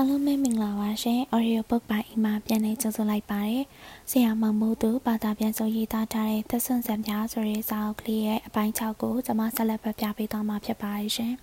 [0.00, 3.62] အားလုံးပဲမင်္ဂလာပါရှင် Audio Book ပိုင်းအိမ်မှာပြန်လည်ကြိုဆိုလိုက်ပါတယ်။
[4.10, 11.34] ဆရာမောင်မိုးသူဘာသာပြန်ဆိုရေးသားထားတဲ့သက်ဆွန်စံပြားဆိုတဲ့စာအုပ်ကလေးရဲ့အပိုင်း6ကိုကျွန်မဆက်လက်ဖတ်ပြပေးသွားမှာဖြစ်ပါတယ်ရှင်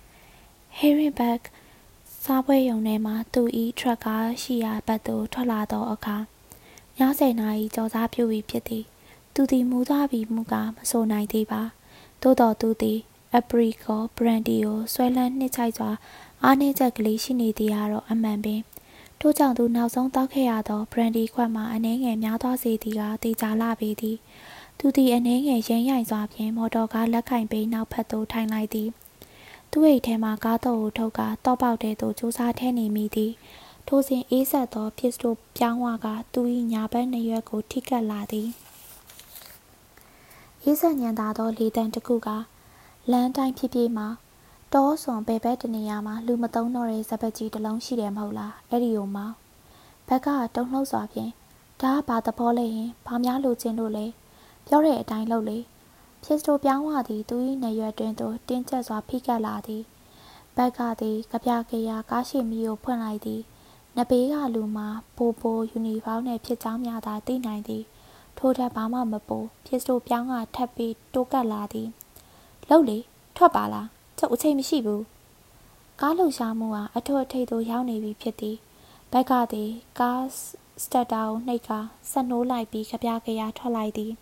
[0.78, 1.42] ။Harry Beck
[2.24, 6.16] စားပွဲရုံထဲမှာသူဤထရက်ကားရှိရာဘက်သို့ထွက်လာသောအခါ
[6.98, 8.84] ည10နာရီကြော်စားပြုပြီးဖြစ်သည်။
[9.34, 11.62] သူသည်မူသွားပြီးမူကမဆိုနိုင်သေးပါ။
[12.22, 13.00] သို့တော်သူသည်
[13.38, 15.90] Apricot Brandy ကိုဆွဲလန်းနှစ်ချိုက်စွာ
[16.44, 18.60] အားနည်းချက်ကလေးရှိနေသည်ကတော့အမှန်ပင်
[19.20, 24.16] ထို့ကြောင့်သူနောက်ဆုံးတောက်ခဲ့ရသော brandy ခွက်မှာအနှဲငယ်များသွားစေသည်ကတေချာလာပေသည်
[24.78, 28.88] သူသည်အနှဲငယ်ရင်းရိုင်စွာဖြင့်မော်တော်ကားလက်ကင်ပေးနောက်ဖက်သို့ထိုင်လိုက်သည်
[29.70, 33.32] သူ့အိတ်ထဲမှကားတော်ကိုထုတ်ကာတော့ပေါက်တဲ့သို့စူးစားထဲနေမိသည်
[33.88, 36.40] ထိုစဉ်အေးဆက်သောဖြစ်စတိုပြောင်းဝကသူ၏
[36.72, 38.48] ညာဘက်နှစ်ရွက်ကိုထိကပ်လာသည်
[40.62, 42.28] အေးဆက်ညံသာသောလေတံတစ်ခုက
[43.10, 44.06] လမ်းတိုင်းဖြစ်ဖြစ်မှ
[44.74, 49.34] တောဆွန်ဘယ်ဘက်တနေရာမှာလူမသုံးတော့တဲ့စပက်ကြီးတစ်လုံးရှိတယ်မဟုတ်လားအဲ့ဒီကိုမောင်
[50.08, 51.32] ဘက်ကတုံ့လှုပ်စွာဖြင့်
[51.80, 54.06] ဒါကဘာသဘောလဲရင်ဘာများလိုချင်လို့လဲ
[54.66, 55.58] ပြောတဲ့အတိုင်းလုပ်လေ
[56.24, 59.82] ဖြစ်စတိုပြောင်းဝသည်သူ၏နေရွယ်တွင်သို့တင်းကျပ်စွာဖိကပ်လာသည်
[60.56, 63.42] ဘက်ကသည်ကြပြကြရာကားရှိမီကိုဖွင့်လိုက်သည်
[63.96, 67.84] နဘေးကလူမှာပိုပိုယူနီဖောင်းနဲ့ဖြစ်ချောင်းများသာသိနိုင်သည်
[68.38, 71.88] ထို့ထက်ဘာမှမပိုဖြစ်စတိုပြောင်းကထပ်ပြီးတိုးကပ်လာသည်
[72.68, 72.98] လှုပ်လေ
[73.38, 73.88] ထွက်ပါလား
[74.24, 75.04] ကျုပ်အချိန်မရှိဘူး
[76.00, 78.56] ကားလှုပ်ရှားမှုဟာအထွတ်အထိပ်သို့ရောက်နေပြီဖြစ်သည်
[79.12, 79.70] ဘက်ကသည်
[80.00, 80.22] ကား
[80.82, 81.78] စတက်တာကိုနှိပ်ကာ
[82.10, 84.12] ဆက်နှိုးလိုက်ပြီးကြပြကြရထွက်လိုက်သည်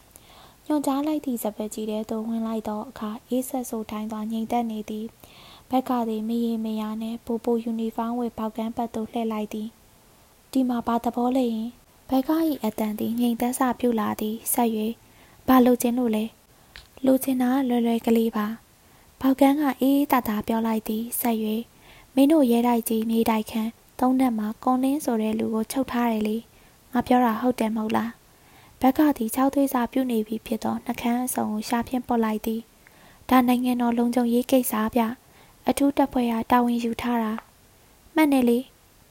[0.67, 5.07] ညွန်ကြားလိုက်သည့်စပယ်ကြီးတဲ့သို့ဝင်လိုက်သောအခါအေးဆက်ဆိုတိုင်းသွားငြိမ်သက်နေသည်
[5.71, 9.69] ဘက်ကသည်မရေမရာနှင့်ပူပူယူနီဖောင်းဝေပေါက်ကန်းပတ်သို့လှည့်လိုက်သည်
[10.53, 11.69] ဒီမှာဘာသဘောလဲရင်
[12.09, 12.31] ဘက်က၏
[12.65, 14.71] အတန်သည်ငြိမ်သက်စပြုလာသည်ဆက်၍
[15.49, 16.25] ဘာလိုချင်လို့လဲ
[17.07, 18.47] လိုချင်တာလွယ်လွယ်ကလေးပါ
[19.25, 21.37] ဘောက်ကန်းကအေးအေးတတာပြောလိုက်သည်ဆက်၍
[22.15, 23.71] မင်းတို့ရဲတိုက်ကြီးမြေတိုက်ခန်း
[24.01, 26.37] သုံးနက်မှာကွန်လင်းဆိုတဲ့လူကိုချုပ်ထားတယ်လေ
[26.93, 28.13] ငါပြောတာဟုတ်တယ်မဟုတ်လား
[28.81, 32.61] ဘက်ကသည်၆သွေးစာပြုတ်နေပြီဖြစ်သောနှကန်းအစုံကိုရှာဖြင့်ပုတ်လိုက်သည်
[33.29, 35.03] ဒါနိုင်ငံတော်လုံခြုံရေးကိစ္စဗျ
[35.69, 37.33] အထူးတပ်ဖွဲ့ကတာဝန်ယူထားတာ
[38.15, 38.59] မှတ်နေလေ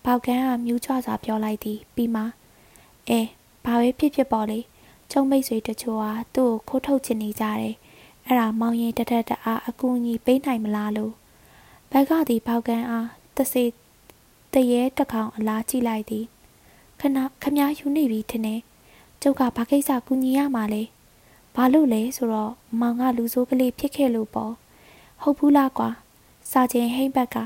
[0.05, 2.23] ဘောက်ကန်းကမြူးချစွာပြောလိုက်သည်ပြီးမှ
[3.09, 3.19] အဲ
[3.65, 4.59] ဘာပဲဖြစ်ဖြစ်ပေါ့လေ
[5.11, 6.05] ကျုံမိတ်ဆွေတချို့က
[6.35, 7.75] သူ့ကိုခိုးထုတ်ချင်နေကြတယ်
[8.31, 11.13] အဲ့ဒါမောင်ရင်တထက်တအားအကူအညီပေးနိုင်မလားလို့
[11.91, 13.63] ဘက်ကသည်ပေါကန်အားတစေ
[14.53, 16.25] တရေတကောင်အလားကြည့်လိုက်သည်
[16.99, 18.59] ခဏခမားယူနေပြီထင်တယ်
[19.21, 20.83] ကျုပ်ကဘာကိစ္စကူညီရမှာလဲ
[21.55, 24.53] ဘာလို့လဲဆိုတော့မောင်ကလူဆိုးကလေးဖြစ်ခဲ့လို့ပေါ့
[25.21, 25.89] ဟုတ်ဘူးလားကွာ
[26.51, 27.37] စာချင်းဟိမ့်ဘက်က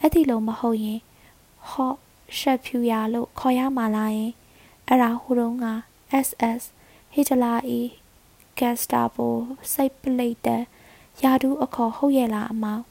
[0.00, 1.00] အဲ့ဒီလိုမဟုတ်ရင်
[1.68, 1.96] ဟော့
[2.38, 4.32] ရှက်ဖြူရလို့ခေါ်ရမှာလားယင်
[4.86, 5.66] အဲ့ဒါဟိုတုန်းက
[6.26, 6.62] SS
[7.12, 7.80] ဟီတလာအီ
[8.58, 9.34] ဂက်စတာပို
[9.72, 10.48] စိတ်ပလိတ်တ
[11.22, 12.82] ယာဒူးအခေါ်ဟုတ်ရဲ့လားအမောင်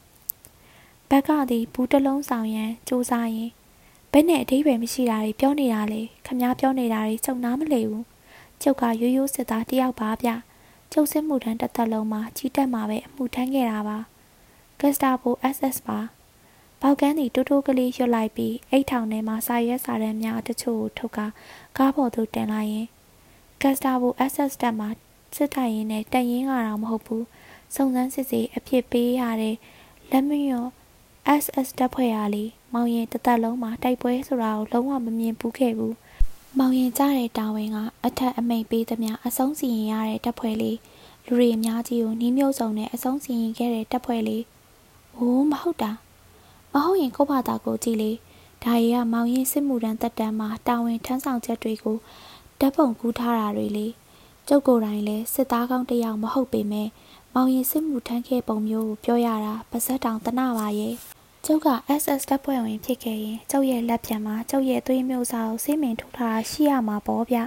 [1.10, 3.52] ဘက်ကသည်ဘူးတလုံးဆောင်ရန်စူးစမ်းရင်
[4.12, 8.06] ဘယ်နဲ့အဓိပ္ပာယ်မရှိတာတွေပြောနေတာလေခမားပြောနေတာတွေကျုံနားမလည်ဘူး
[8.62, 10.30] ကျုပ်ကရိုးရိုးစစ်သားတယောက်ပါဗျ
[10.92, 13.98] ကျုပ်စစ်မှုထမ်းတစ်သက်လုံးမှာကြီးတက်မှာပဲအမှုထမ်းခဲ့တာပါ
[14.80, 16.00] ဂက်စတာပို SS ပါ
[16.82, 21.26] ပေါကန်းသည်တိုးတိုးကလေးရွတ်လိုက်ပြီးအိတ်ထောင်ထဲမှစာရွက်စာတမ်းများတချို့ကိုထုတ်ကာ
[21.78, 22.88] ကားပေါ်သို့တင်လိုက်ရင်
[23.62, 24.90] ဂက်စတာပို SS တက်မှာ
[25.36, 27.26] စစ်တိုင်ရင်နဲ့တက်ရင်ကတော့မဟုတ်ဘူး
[27.76, 29.56] စုံစမ်းစစ်ဆေးအဖြစ်ပေးရတဲ့
[30.12, 30.66] လက်မရော
[31.42, 32.44] SS တပ်ဖွဲ့ရာလီ
[32.74, 35.96] မောင်ရင်တသက်လုံးမှာတိုက်ပွဲဆိုတာကိုလုံးဝမမြင်ဘူးခဲ့ဘူး
[36.58, 40.78] မောင်ရင်ကြတဲ့တာဝန်ကအထက်အမိန်ပေးသမျှအဆုံးစီရင်ရတဲ့တပ်ဖွဲ့လေး
[41.26, 44.44] လူတွေအများကြီးကိုနှီးမျိုးစုံနဲ့အဆုံးစီရင်ခဲ့တဲ့တပ်ဖွဲ့လေး
[45.18, 45.92] အိုးမဟုတ်တာ
[46.74, 48.12] မဟုတ်ရင်ကိုဘာသာကိုကြည့်လေ
[48.64, 51.98] ဒါရီကမောင်ရင်စစ်မှုရန်တက်တန်းမှာတာဝန်ထမ်းဆောင်ချက်တွေကို
[52.60, 53.88] ဓာတ်ပုံကူးထားတာတွေလေ
[54.54, 56.90] ကျုပ်ကိုယ်တိုင်လည်းစစ်သားကောင်းတစ်ယောက်မဟုတ်ပေမဲ့
[57.34, 60.96] မောင်ရင်စစ်မှုထမ်းခဲ့ပုံမျိုးကိုပြောရတာပါဇက်တောင်တနာပါရဲ့
[61.46, 61.68] ကျုပ်က
[62.02, 67.38] SS တပ်ဖွဲ့ဝင်ဖြစ်ခဲ့ရင်ကျုပ်ရဲ့လက်ပြန်မှာကျုပ်ရဲ့သွေးမျိုးစားကိုစိတ်မင်ထုတ်ထားရှိရမှာပေါ့ဗျ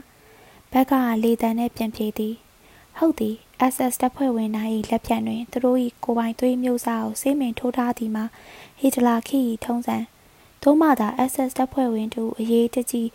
[0.73, 2.35] ဘက်ကလေတန်းနဲ့ပြန်ပြေးသည်
[2.99, 3.35] ဟုတ်သည်
[3.73, 8.25] SS တပ်ဖွဲ့ဝင်နိုင်လက်ပြန်တွင်သူတို့၏ကိုပိုင်သွေးမျိုးစားကိုစိတ်မင်ထိုးထားသည်မှာ
[8.81, 9.97] ဟီတလာခီထုံးစံ
[10.63, 13.09] သို့မှသာ SS တပ်ဖွဲ့ဝင်တို့အရေးတကြီး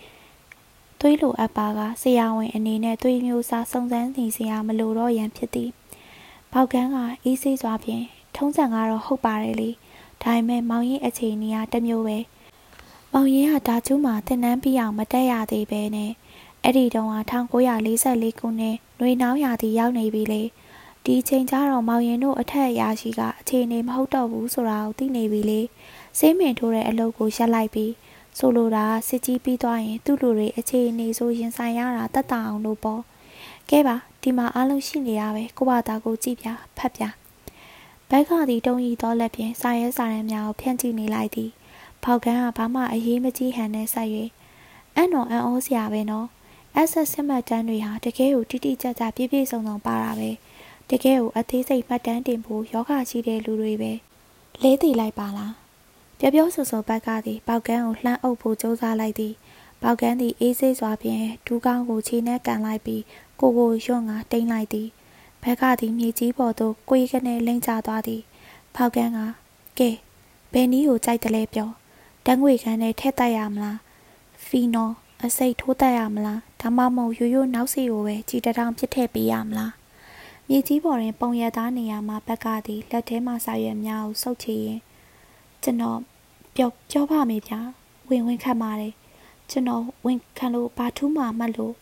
[1.01, 5.69] သွေးလိုအပ်ပါကဆရာဝန်အနေနဲ့သွေးမျိုးစားစုံစမ်းနေစရာမလိုတော့ရန်ဖြစ်သည်။
[6.51, 8.03] ပေါက်ကန်းကအေးဆေးစွာဖြင့်
[8.35, 9.69] ထုံးစံကတော့ဟုတ်ပါတယ်လေ။
[10.23, 12.17] ဒါပေမဲ့မောင်ရင်အခြေအနေကတမျိုးပဲ။
[13.13, 16.11] မောင်ရင်ကဒါကျူးမှာတင်နန်းပြီးအောင်မတက်ရသေးပဲနဲ့
[16.63, 17.17] အဲ့ဒီတုန်းက
[17.79, 20.41] 1944ခုနှစ်နှွေနှောင်းရာသီရောက်နေပြီလေ။
[21.05, 25.61] ဒီချိန်ကျတော့မောင်ရင်တို့အထက်အရာရှိကအခြေအနေမဟုတ်တော့ဘူးဆိုတာကိုသိနေပြီလေ။
[26.19, 27.91] စိမ့်မင်ထိုးတဲ့အလုပ်ကိုရပ်လိုက်ပြီး
[28.41, 33.01] ဆိုလိုတာစစ်ကြီးပြီးသွားရင် သူ့လူတွေအခြေအနေဆိုရင်ဆိုင်ရတာတတ်တာအောင်လို့ပေါ့
[33.69, 36.47] ကဲပါဒီမှာအားလုံးရှိနေရပဲကိုဘာသာကိုကြည့်ပြ
[36.77, 37.03] ဖတ်ပြ
[38.09, 41.49] ဘက်ကသည်တုံးရီတော်လက်ဖြင့်စာရဲစာရန်များကိုဖြန့်ကြည့်နေလိုက်သည်
[42.03, 44.09] ဖောက်ကန်းကဘာမှအရေးမကြီးဟန်နဲ့ဆက်၍
[44.95, 46.27] အံ့တော်အံ့ဩစရာပဲနော်
[46.77, 50.29] အဆက်စစ်မှတ်တမ်းတွေဟာတကယ်ကိုတိတိကျကျပြည့်ပြည့်စုံစုံပါတာပဲ
[50.89, 53.91] တကယ်ကိုအသေးစိတ်မှတ်တမ်းတင်ဖို့ယောဂရှိတဲ့လူတွေပဲ
[54.61, 55.58] လေးတည်လိုက်ပါလား
[56.21, 59.33] ပြောပြောဆိုဆိုဘက်ကသည်ပေါက်ကန်းကိုလှမ်းအုပ်ဖို့ကြိုးစားလိုက်သည်
[59.81, 63.03] ပေါက်ကန်းသည်အေးဆေးစွာဖြင့်ဒူးကောင်းကိုခြေနဲ့ကန်လိုက်ပြီး
[63.39, 64.87] ကိုကိုရွံ့ငါတိမ့်လိုက်သည်
[65.43, 68.21] ဘက်ကသည်မြေကြီးပေါ်သို့ကိုယ်ကနေလိမ့်ချသွားသည်
[68.75, 69.19] ဖောက်ကန်းက
[69.79, 69.89] ကဲ
[70.53, 71.69] ဘယ်နည်းကိုကြိုက်တယ်လဲပြော
[72.25, 73.77] တန်းငွေခန်းနဲ့ထည့်တက်ရမလား
[74.45, 74.93] ဖီနော်
[75.23, 79.73] အစိတ်ထိုးတက်ရမလားဒါမှမဟုတ်ရိုးရိုးနောက်စီကိုပဲကြည်တထောင်ပြစ်ထည့်ပေးရမလား
[80.47, 84.79] မြေကြီးပေါ်တွင်ပုံရသားနေရာမှာဘက်ကသည်လက်ထဲမှစာရွက်များကိုစုပ်ချရင်
[85.63, 85.99] ကျွန်တော်
[86.61, 87.59] ပြောပြောပါမေဗျာ
[88.09, 88.93] ဝင်ဝင်ခတ်ပါတယ်
[89.49, 91.75] ကျွန်တော်ဝင်ခံလို့ဘာထူးမှမှတ်လို့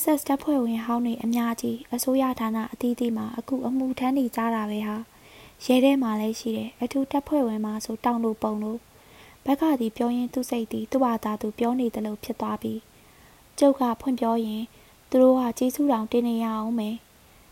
[0.00, 4.96] SS တပ်ဖွဲ့ဝင်ဟောင်းတွေအများကြီးအစိုးရဌာနအသီးသီးမှာအခုအမှုထမ်းနေကြတာပဲဟာ
[5.64, 8.78] ရဲထဲမှာလည်းရှိတယ်အထူးတပ်ဖွဲ့ဝင်မှာဆိုတောင်းလို့ပုံလို့
[9.44, 12.74] ဘက်ကသည်ပြောရင်းသူ့စိတ်သည်သူ့ဘာသာသူပြောနေတယ်လို့ဖြစ်သွားပြီ
[13.58, 14.62] ကျုပ်ကဖွင့်ပြောရင်
[15.10, 16.96] သူတို့ကကြီးစုတောင်တင်းနေရအောင်မယ်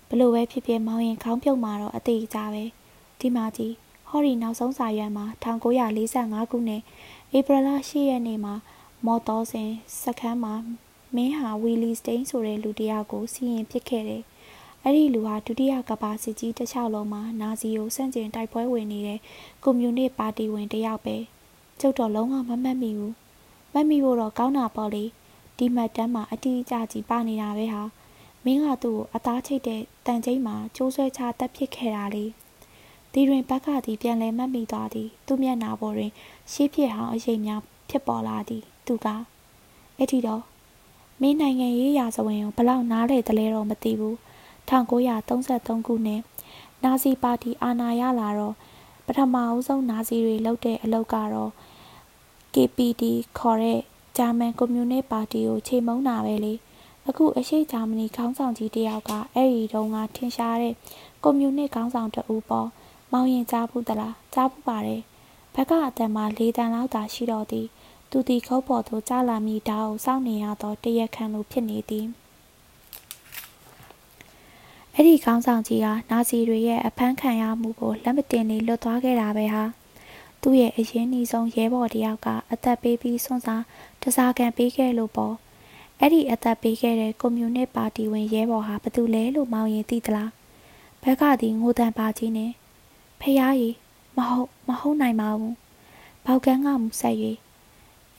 [0.09, 2.65] ဘလို့ပဲဖြစ်ဖြစ်မောင်းရင်ခေါင်းပြုတ်มาတော့အသေးကြပဲ
[3.21, 3.82] ဒီမှာကြီး
[4.15, 6.83] ဟော်ရီနောက်ဆုံးစာရွက်မှာ1945ခုနှစ်
[7.37, 8.55] ဧပြီလ10ရက်နေ့မှာ
[9.07, 9.71] မော်တော်စင်
[10.03, 10.55] စခန်းမှာ
[11.15, 14.23] မင်းဟာဝီလီစတိန်ဆိုတဲ့လူတစ်ယောက်ကိုစီရင်ပစ်ခဲ့တယ်။
[14.83, 19.21] အဲ့ဒီလူဟာဒုတိယကမ္ဘာစစ်ကြီးတစ်လျှောက်လုံးမှာနာဇီကိုဆန့်ကျင်တိုက်ပွဲဝင်နေတဲ့
[19.63, 21.17] ကွန်မြူနစ်ပါတီဝင်တစ်ယောက်ပဲ။
[21.81, 23.13] ကျုပ်တော့လုံးဝမမှတ်မိဘူး။
[23.73, 25.05] မှတ်မိဖို့တော့ကောင်းတာပေါ့လေ။
[25.59, 27.83] ဒီမှတ်တမ်းမှာအတိအကျကြီးပါနေတာပဲဟာ။
[28.45, 32.27] မင်းကသူ့ကိုအသားချိတ်တဲ့တန်ချိတ်မှာကျိုးဆွဲချတက်ဖြစ်ခဲ့တာလေ။
[33.13, 36.11] ဒီတွင်ဘက်ကသည်ပြန်လဲမှတ်မိသွားသည်။သူ့မျက်နှာပေါ်တွင်
[36.53, 37.61] ရှေးဖြစ်ဟောင်းအရေးများ
[37.91, 39.07] ဖြစ်ပေါ်လာသည်။သူက
[39.99, 40.43] အဲ့ဒီတော့
[41.21, 44.17] မင်းနိုင်ငံရေးရာဇဝင်ကိုဘလောက်နားလေတလဲတော့မသိဘူး
[44.69, 46.21] 1933ခုနှစ်
[46.85, 48.55] နာဇီပါတီအာဏာရလာတော့
[49.07, 51.51] ပထမအဦးဆုံးနာဇီတွေလုပ်တဲ့အလုပ်ကတော့
[52.55, 53.03] KPD
[53.39, 53.81] ခေါ်တဲ့
[54.17, 56.55] ဂျာမန်ကွန်မြူနစ်ပါတီကိုချိန်မုံတာပဲလေ
[57.09, 60.75] အခုအရှိဂျာမနီခေါင်းဆောင်ကြီးတယောက်ကအဲ့ဒီတုန်းကထင်ရှားတဲ့
[61.23, 62.69] ကွန်မြူနစ်ခေါင်းဆောင်တဦးပေါ်
[63.13, 65.03] မောင်ရင်ကြားဘူးသလားကြားဘူးပါတယ်
[65.55, 67.67] ဘက်ကအတန်မှာ၄တန်လောက်သာရှိတော့သည်
[68.11, 72.07] သူသည်ခုတ်ပေါ်သို့ကျလာမိတာကိုစောင့်နေရသောတရက်ခံလိုဖြစ်နေသည်
[74.95, 79.65] အဲ့ဒီခေါင်းဆောင်ကြီးဟာနာဇီတွေရဲ့အဖမ်းခံရမှုကိုလက်မတင်နေလွတ်သွားခဲ့တာပဲဟာ
[80.43, 83.65] သူ့ရဲ့အရင်နှီးဆုံးရဲဘော်တယောက်ကအသက်ပေးပြီးဆွန့်စား
[84.03, 85.35] တစားကန်ပေးခဲ့လို့ပေါ့
[85.99, 90.31] အဲ့ဒီအသက်ပေးခဲ့တဲ့ကွန်မြူနစ်ပါတီဝင်ရဲဘော်ဟာဘသူလဲလို့မောင်ရင်သိသလား
[91.03, 92.53] ဘက်ကသည်ငိုတန်ပါကြီးနဲ့
[93.23, 93.75] ဖះကြီး
[94.17, 95.55] မဟုတ်မဟုတ်နိုင်ပါဘူး
[96.25, 97.17] ဘောက်ကန်းကမူဆက်၍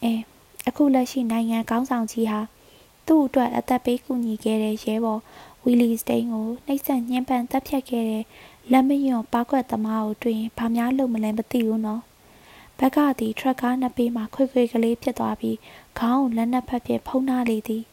[0.03, 0.13] အဲ
[0.67, 2.39] အခုလက်ရှိနိုင်ငံကောင်းဆောင်ကြီးဟာ
[3.07, 5.21] သူ့အတွက်အသက်ပေးကူညီခဲ့တဲ့ရဲဘော်
[5.63, 8.23] ဝီလီစတိန်ကိုနှိပ်စက်ညှဉ်းပန်းတပ်ဖြတ်ခဲ့တဲ့
[8.71, 12.01] လက်မယွန်ပါကွက်သမားကိုတွေ့ရင်ဘာများလုပ်မလဲမသိဘူးနော်
[12.79, 15.57] ဘက်ကသည်ထရက်ကားနှစ်ပေးမှာခွေခွေကလေးဖြစ်သွားပြီး
[15.99, 17.83] ခေါင်းကိုလက်နက်ဖက်ဖြင့်ဖုံးထားလေသည်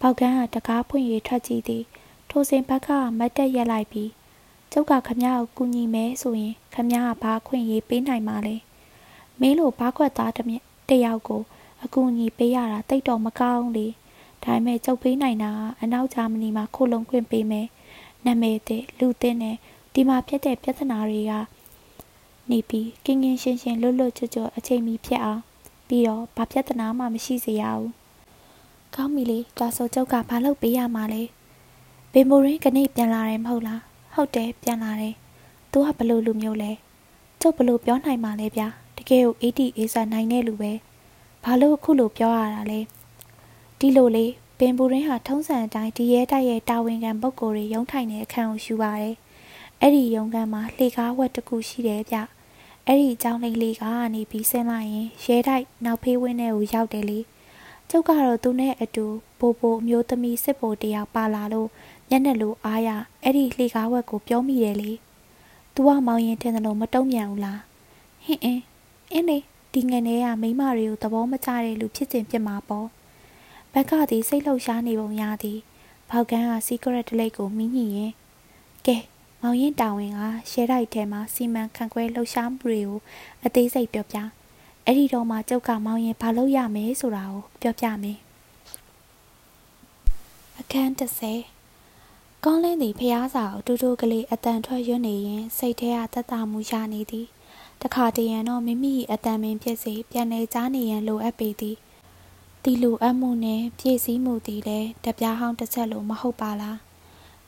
[0.00, 1.84] ပေါက်ကန်းကတကားဖွင့်၍ထွက်ကြည့်သည်
[2.30, 2.88] ထိုစဉ်ဘက်က
[3.18, 4.10] မတ်တက်ရက်လိုက်ပြီး
[4.72, 8.56] ကျုပ်ကခမရကိုကူညီမယ်ဆိုရင်ခမရကဘာခွင့်ရေးပေးနိုင်မှာလဲ
[9.40, 10.38] မင်းလိုဘာခွက်သားတ
[11.04, 11.42] ယောက်ကို
[11.84, 13.86] အကူအညီပေးရတာတိတ်တော့မကောင်းလေ
[14.42, 15.50] ဒါပေမဲ့ကြုတ်ပေးနိုင်တာ
[15.82, 17.66] အနောက်ဂျာမနီမှာခိုလုံခွင့်ပေးမယ်
[18.24, 19.56] နာမည်တဲ့လူသင်းနဲ့
[19.94, 21.32] ဒီမှာဖြစ်တဲ့ပြဿနာတွေက
[22.50, 25.42] နေပြီးကင်းကင်းရှင်းရှင်းလွတ်လွတ်ချွတ်ချွတ်အချိန်မီဖြစ်အောင်
[25.88, 27.92] ပြီးတော့ဘာပြဿနာမှမရှိစေရဘူး
[28.94, 31.22] ကောင်းပြီလေဒါဆိုကျုပ်ကဘာလုပ်ပေးရမှာလဲ
[32.12, 33.80] ဘေမိုရင်းကနေ့ပြန်လာတယ်မဟုတ်လား
[34.14, 35.14] ဟုတ်တယ်ပြန်လာတယ်
[35.72, 36.72] သူကဘလို့လူမျိုးလဲ
[37.40, 40.72] ကျုပ်ဘလို့ပြောနိုင်မှာလဲဗျာတကယ်ကို80 A စာနိုင်တဲ့လူပဲ
[41.44, 42.80] ဘာလို့အခုလိုပြောရတာလဲ
[43.78, 44.26] ဒီလိုလေ
[44.58, 49.14] ပင်ပူရင်းဟာထုံးစံအတိုင်းဒီရဲတိုက်ရဲ့တာဝန်ခံပုဂ္ဂိုလ်တွေရုံးထိုင်တဲ့အခန်းကိုယူပါတယ်
[49.80, 52.16] အဲ့ဒီရုံးခန်းမှာလှေကားဝက်တစ်ခုရှိတယ်ဗျ
[52.86, 57.18] အဲ့ဒီအကြောင်းလေးလေးကနေပြီးဆင်းလိုက်ရင်ရဲတိုက်နောက်ဖေးဝင်းထဲကိုရောက်တယ်လေ
[57.90, 59.06] ကျုပ်ကတော့သူနဲ့အတူ
[59.38, 61.68] ပိုးပိုးမျိုးသမီးစစ်ဗိုလ်တယောက်ပါလာလို့
[62.14, 62.88] ညနေလိုအားရ
[63.22, 64.90] အဲ့ဒီလှေကားဝက်ကိုပြောမိတယ်လေ။
[65.74, 67.60] "तू ကမောင်ရင်တင်တယ်လို့မတုံ့ပြန်ဘူးလား။
[68.24, 68.62] ဟင်းအင်း
[69.12, 69.38] အင်းလေ
[69.72, 72.88] ဒီငယ်လေးကမိမတွေကိုသဘောမကျတဲ့လူဖြစ်စဉ်ဖြစ်မှာပေါ့
[73.72, 75.58] ဘက်ကသည်စိတ်လှုပ်ရှားနေပုံရသည်
[76.10, 78.12] ဘောက်ကန်းကစီကရက်တလိတ်ကိုမိညင်ရင်
[78.86, 78.96] ကဲ
[79.42, 82.98] မောင်ရင်တာဝန်ကရှဲတိုက်ထဲမှာစီမံခန့်ခွဲလှုပ်ရှားမှုတွေကို
[83.44, 84.18] အသေးစိတ်ပြောပြ
[84.84, 88.18] အဲ့ဒီတော့မှကျုပ်ကမောင်ရင်ဘာလုပ်ရမယ်ဆိုတာကိုပြောပြမယ်
[90.58, 91.53] အခန်း30
[92.46, 97.26] ကောင်းလင်းသည်ဖျားစာအတူတူကလေးအတန်ထွက်ရွနေရင်စိတ်ထဲကတတ်မှုရနေသည်
[97.82, 101.76] တခါတရံတော့မိမိအတန်ပင်ဖြစ်စေပြန်နေကြားနေရန်လိုအပ်ပေသည်
[102.62, 106.78] တီလိုအပ်မှုနှင့်ပြည့်စည်မှုသည်လည်းတပြားဟောင်းတစ်ချက်လိုမဟုတ်ပါလား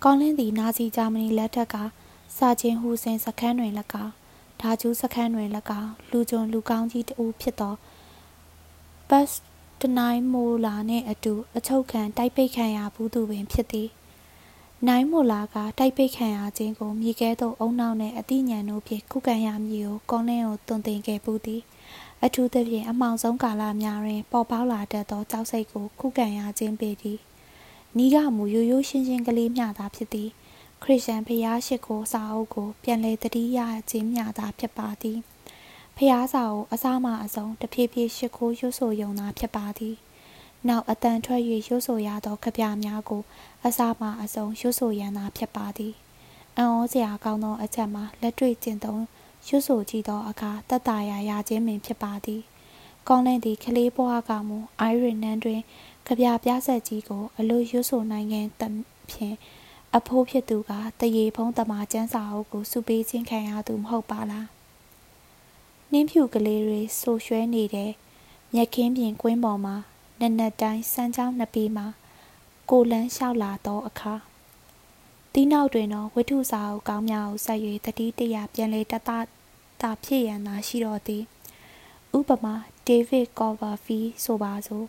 [0.02, 1.76] ကောင်းလင်းသည်နာဇီဂျာမနီလက်ထက်က
[2.36, 3.72] စာချင်းဟူစင်စခန်းတွင်၎
[4.04, 4.12] င်း
[4.60, 5.48] ဓာကျူးစခန်းတွင်၎
[5.80, 7.74] င်းလူကျွန်လူကောင်းကြီးတဦးဖြစ်သော
[9.08, 9.28] ဘတ်
[9.80, 13.88] တနိုင်မိုလာနှင့်အတူအချုပ်ခံတိုက်ပိတ်ခံရဘူးသူပင်ဖြစ်သည်
[14.84, 21.62] နိုင်မိုလာကတိုက်ပိတ်ခံရခြင်းကိုမြေကဲသို့အုံနောက်နှင့်အသိဉာဏ်တို့ဖြင့်ခုခံရမည်ကိုကောင်းလင်းကိုတွင်တင်ခဲ့ပူသည်
[22.24, 27.18] အထူးသဖြင့်အမှောင်ဆုံးကာလများတွင် ပေါ်ပေါက်လာတတ်သောကြောက်စိတ်ကိုခုခံရခြင်းပေသည်
[27.96, 30.30] နီးကမူရိုးရိုးရှင်းရှင်းကလေးမျှသာဖြစ်သည်
[30.82, 33.58] ခရစ်ယာန်ဘုရားရှိခိုးစာအုပ်ကို ပြန်လည်တတိယ
[33.90, 35.18] ခြင်းမျှသာဖြစ်ပါသည်
[35.96, 39.96] ဖျားစာကိုအစားမအစုံတဖြည်းဖြည်းရှိခိုးရွတ်ဆိုယုံသာဖြစ်ပါသည်
[40.68, 43.22] နောက်အတန်ထွက်၍ရွတ်ဆိုရသောကြပြများကို
[43.64, 45.94] အစားမအစုံရွတ်ဆိုရန်သာဖြစ်ပါသည်
[46.56, 49.02] အံ့ဩစရာကောင်းသောအချက်မှာလက်တွေ့ကျင့်သုံး
[49.48, 52.42] ရွတ်ဆိုကြည့်သောအခါတတရာရခြင်းပင်ဖြစ်ပါသည်
[53.08, 55.60] ကောင်းလင်းသည့်ကလေးဘွားကမူအိုင်ရီနန်တွင်
[56.06, 58.48] ကြပြပြဆက်ကြီးကို အလို့ရွတ်ဆိုနိုင်ခြင်း
[59.10, 59.36] ဖြင့်
[59.96, 60.70] အဖိုးဖြစ်သူက
[61.00, 64.46] တရေဖုံးတမာကျန်းစာအုပ်ကိုစုပေးခြင်းခံရသူမဟုတ်ပါလား
[65.92, 67.90] နှင်းဖြူကလေးတွေဆိုရွှဲနေတဲ့
[68.54, 69.76] မြက်ခင်းပြင်ကွင်းပေါ်မှာ
[70.20, 71.86] နက်နက်တိုင်းစမ်းချောင်းနှစ်ပီးမှာ
[72.70, 74.14] ကိုလန်းလျှောက်လာသောအခါ
[75.32, 79.10] တီးနောက်တွင်တော့ဝိထုစာအုပ်ကောင်းများကိုဆက်၍တတိတရပြန်လေတတ
[79.82, 81.24] တာဖြစ်ရန်သာရှိတော်သည်
[82.18, 82.54] ဥပမာ
[82.86, 84.86] ဒေးဗစ်ကော်ဗာဖီဆိုပါစို့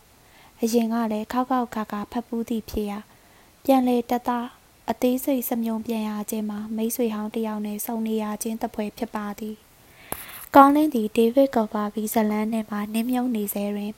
[0.61, 2.99] အရင်ကလည်းခောက်ခောက်ခါခါဖတ်ပူးသည့်ဖြစ်ရာ
[3.63, 4.29] ပြန်လေတတ
[4.89, 9.55] အသေးစိတ်စမြုံပြန်ရခြင်းမှာမိတ်ဆွေဟောင်းတယောက်နဲ့ဆုံနေရခြင်းတပွဲဖြစ်ပါသည်
[10.55, 13.91] ကောင်းလင်းသည်ဒေးဗစ်ကော်ဗာဖီဇလန်နှင့်မှနင်းမြုံနေစေတွင်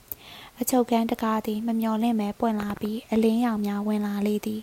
[0.60, 4.62] အချုပ်ကန်းတကားသည် မမျော်လင့်မဲ့ပွင့်လာပြီးအလင်းရောင်များဝင်လာလေသည်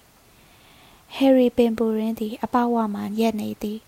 [1.15, 3.79] ဟယ်ရီပင်ပူရင်းသည် အပဝမှရက်နေသည်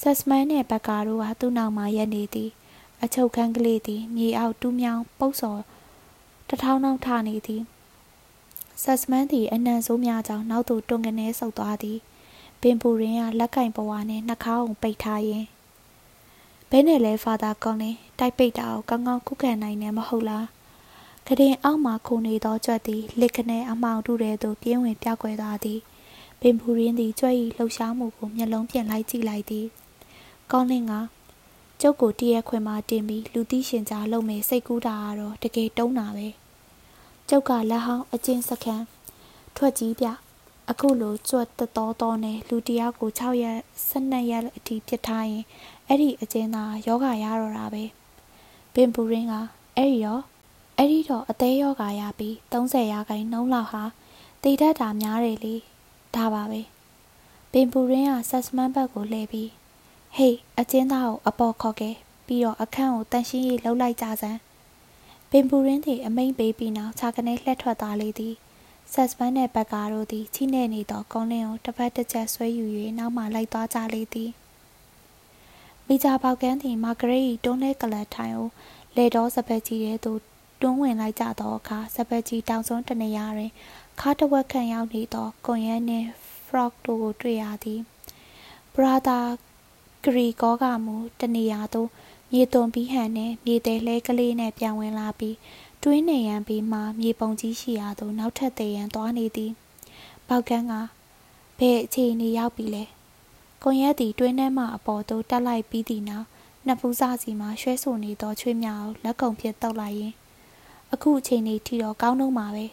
[0.00, 2.50] ဆက်စမန်နှင့်ဘကာတို့ကသူ့နောက်မှရက်နေသည်
[3.02, 5.62] အချုပ်ခန်းကလေးသည်မြေအောက်တူးမြောင်းပုတ်စော်
[6.48, 7.62] တထောင်းထောင်းထနေသည်
[8.82, 11.98] ဆက်စမန်သည်အနံဆိုးများကြောင့်နောက်သို့တွန်ကနေဆုပ်သွားသည်
[12.60, 15.44] ပင်ပူရင်ကလက်ကင်ဘဝနှင့်နှာခေါင်းကိုပိတ်ထားရင်
[16.70, 20.46] ဘဲနဲ့လဲဖာသာကောင်းလင်းတိုက်ပိတ်တာကိုကောင်းကောင်းခုခံနိုင်နေမဟုတ်လား
[21.28, 25.80] ကတင်အောက်မှခုန်နေသောကြွက်သည်လက်ကနေအမောင်တူတဲ့သို့ပြင်းဝင်ပြောက်ွယ်သွားသည်
[26.40, 29.66] ပင်ပူရင်းသည်ကြွက်၏လှုပ်ရှားမှုကိုမျက်လုံးပြင်လိုက်ကြည့်လိုက်သည်
[30.52, 30.94] ကောင်းလင်းက
[31.80, 36.28] ကျုပ်ကိုတရက်ခွင်မှတင်ပြီးလူသိရှင်ကြားလုံမဲ့စိတ်ကူးတာကတော့တကယ်တုံးတာပဲ
[37.28, 38.84] ကျုပ်ကလက်ဟောင်းအကျဉ်းစခန်း
[39.56, 40.06] ထွက်ကြီးပြ
[40.70, 43.58] အခုလိုကြွတ်တတော်တော်နဲ့လူတယောက်ကို6ရက်
[43.90, 45.44] 12ရက်အထိပြစ်ထားရင်
[45.86, 47.84] အဲ့ဒီအကျဉ်းသားယောဂရတော့တာပဲ
[48.74, 49.34] ပင်ပူရင်းက
[49.76, 50.22] အဲ့ဒီတော့
[50.78, 53.84] အဲ့ဒီတော့အသေးယောဂရပြီး30ရာခိုင်နှုန်းလောက်ဟာ
[54.42, 55.54] တည်တတ်တာများတယ်လေ
[56.14, 56.60] ဒါပါပဲ
[57.52, 59.50] ပင်ပူရင်းကဆက်စမန်ဘက်ကိုလှည့်ပြီး
[60.16, 61.94] ဟေးအကျဉ်းသားကိုအပေါ်ခေါ်ခဲ့
[62.26, 64.38] ပြီးတော့အခန့်ကိုတန်ရှင်းရေးလှုပ်လိုက်ကြစမ်း
[65.30, 68.34] ပင်ပူရင်းသည်အမိန်ပေးပြီးနောက်ခြာကနေလှက်ထွက်သွားလေသည်
[68.92, 72.64] ဆက်စပန်နဲ့ဘက်ကာတို့သည်ချိနေနေသောကုန်းလင်းကိုတစ်ဖက်တစ်ချက်ဆွဲယူ၍
[72.98, 74.30] နောက်မှလိုက်သွားကြလေသည်
[75.86, 78.48] မိကြပေါကန်းသည်မာဂရိတ်တွန်းလဲကလတ်ထိုင်ကို
[78.96, 80.20] လေတော်စပက်ကြီးရဲ့သို့
[80.60, 83.52] တွန်းဝင်လိုက်ကြသောအခါစပက်ကြီးတောင်စွန်းတနေရာတွင်
[84.00, 86.08] ခါတဝက်ခန့်ရောက်နေသောကွန်ရဲနှင့်
[86.46, 87.80] frog တို့ကိုတွေ့ရသည်
[88.74, 89.18] ဘရာသာ
[90.04, 91.88] ဂရီကောကမူတနေရာသို့
[92.32, 95.36] မြေသွန်ပြီးဟန်နှင့်မြေသေးလဲကလေးနှင့်ပြန်ဝင်လာပြီး
[95.82, 99.52] တွင်းနေရန်ပြီးမှမြေပုံကြီးရှိရာသို့နောက်ထပ်သေးရန်သွားနေသည်
[100.28, 100.74] ပေါကန်းက
[101.58, 102.84] ဘယ်အခြေအနေရောက်ပြီလဲ
[103.62, 106.26] ကွန်ရက်သည်တွင်းထဲမှအပေါ်သို့တက်လိုက်ပြီးသည့်နောက်
[106.66, 110.14] နှစ်ဖူးစားစီမှရွှဲဆိုနေသောချွေးများကိုလက်ကုံဖြင့်တောက်လိုက်ရင်
[110.92, 112.66] အခုအချိန်นี้ထီတော့ကောင်းတော့မှာပဲ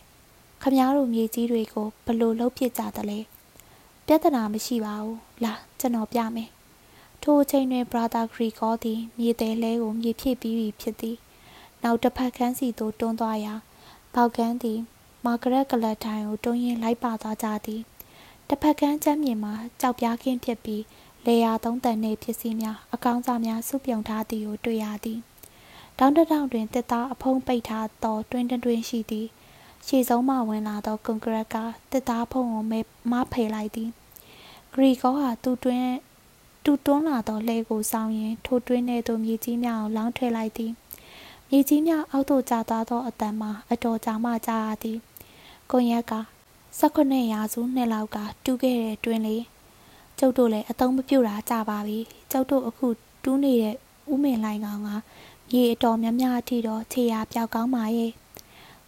[0.62, 3.20] ခမားတို့မြေကြီးတွေကိုဘလို့လှုပ်ပစ်ကြသလဲ
[4.06, 6.50] ပြဿနာမရှိပါဘူးလာကျွန်တော်ပြမယ်
[7.22, 11.18] ထိုအချိန်တွင်ဘရာသာဂရီကောသည်မြေသေးလဲကိုမြေဖြည့်ပြီးပြီဖြစ်သည်
[11.84, 13.54] နောက်တစ်ဖက်ခန်းစီသို့တွန်းသွားရာ
[14.14, 14.80] ပေါကန်းသည်
[15.26, 17.82] မာဂရက်ကလတ်ထိုင်ကိုတွန်းရင်းလိုက်ပါသွားကြသည်
[18.48, 20.84] တစ်ဖက်ကန်းချမ်းမြေမှာကြောက်ပြားခင်းဖြစ်ပြီး
[21.26, 25.20] လေယာသုံးတန်နှင့်ပစ္စည်းများအကောင်းစားများစုပြုံထားသည်ကိုတွေ့ရသည်
[26.06, 29.28] တောင်းတတောင်တွင်တစ်သားအဖုံးပိတ်ထားသောတွင်းတွင်းရှိသည်
[29.88, 31.56] ရှေ့ဆုံးမှဝင်လာသောကွန်ကရစ်က
[31.92, 32.64] တစ်သားဖုံးကို
[33.12, 33.90] မဖယ်လိုက်သည်
[34.74, 35.90] ဂရီကောဟာသူ့တွင်း
[36.64, 40.72] တူတွန်းလာသောလှဲကိုစောင်းရင်ထိုတွင်းထဲသို့မြေကြီးများကိုလောင်းထည့်လိုက်သည်
[41.50, 44.98] မြေကြီးများအောက်သို့ကျသွားသောအတန်မှာအတော်ကြာမှကြာရသည်
[45.72, 46.14] ကွန်ရက်က
[46.80, 49.44] 18ရာစုနှစ်လောက်ကတူးခဲ့တဲ့တွင်းလေး
[50.20, 52.00] ကျုပ်တို့လည်းအသုံးမပြုတာကြပါပြီ
[52.32, 52.88] ကျုပ်တို့အခု
[53.24, 53.76] တူးနေတဲ့
[54.12, 54.90] ဥမင်လိုင်းကောင်က
[55.56, 58.12] မြေအတော်များများအထိတော့ခြေရာပြောက်ကောင်းပါရဲ့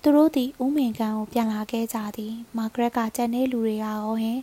[0.02, 4.40] သူတို့သည်ဥမင်ကန်ကိုပြန်လာခဲ့ကြသည်မာဂရက်ကကြံတဲ့လူတွေကရောဟင်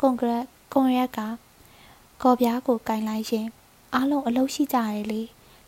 [0.00, 1.18] ကွန်ဂရက်ကွန်ရက်က
[2.22, 3.46] ကော်ပြားကိုကင်လိုက်ရင်
[3.94, 5.20] အားလုံးအလုပ်ရှိကြတယ်လေ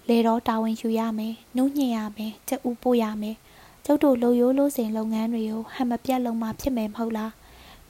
[0.08, 3.36] လေတော့တာဝန်ယူရမယ်နှုတ်ညင်ရမယ်ကြက်ဥပို့ရမယ်
[3.84, 7.32] ကျုပ်တို့လုံရိုးလို့စဉ်လုပ်ငန်းတွေကိုဟန်မပြတ်လုံးမဖြစ်မယ်မဟုတ်လား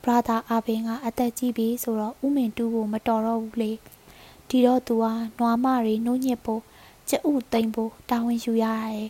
[0.03, 3.77] ဘရာသာအာဘင်ကအသက်ကြီးပြီဆိုတော့ဥမင်တူးဖို့မတော်တော့ဘူးလေတ
[4.49, 6.61] ဒီတော့သူဟာနွားမတွေနှုတ်ညစ်ဖို့
[7.09, 9.09] ကျဥသိမ့်ဖို့တာဝန်ယူရရတယ်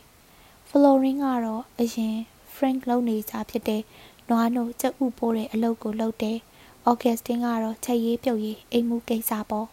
[0.69, 2.15] ဖလိုရင်းကတော့အရင်
[2.53, 3.81] Frank လုပ်နေကြဖြစ်တဲ့
[4.29, 6.37] နွားနို့ကျဥပိုးတဲ့အလုပ်ကိုလုပ်တယ်
[6.85, 9.67] အော်ဂတ်စတင်းကတော့ချက်ရေးပြုတ်ရေးအိမ်မှုကိစ္စပေါ့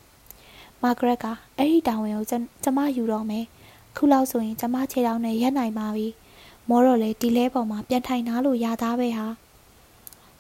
[0.83, 2.27] မာဂရက်ကအဲ့ဒီတာဝန်ကို
[2.65, 3.45] ကျမယူတော့မယ်
[3.97, 6.09] ခုလောက်ဆိုရင်ကျမခြေထောက်နဲ့ရက်နိုင်ပါပြီ
[6.69, 9.27] မောတော့လေဒီလဲပေါ်မှာပြန်ထိုင်ထားလို့ရသားပဲဟာ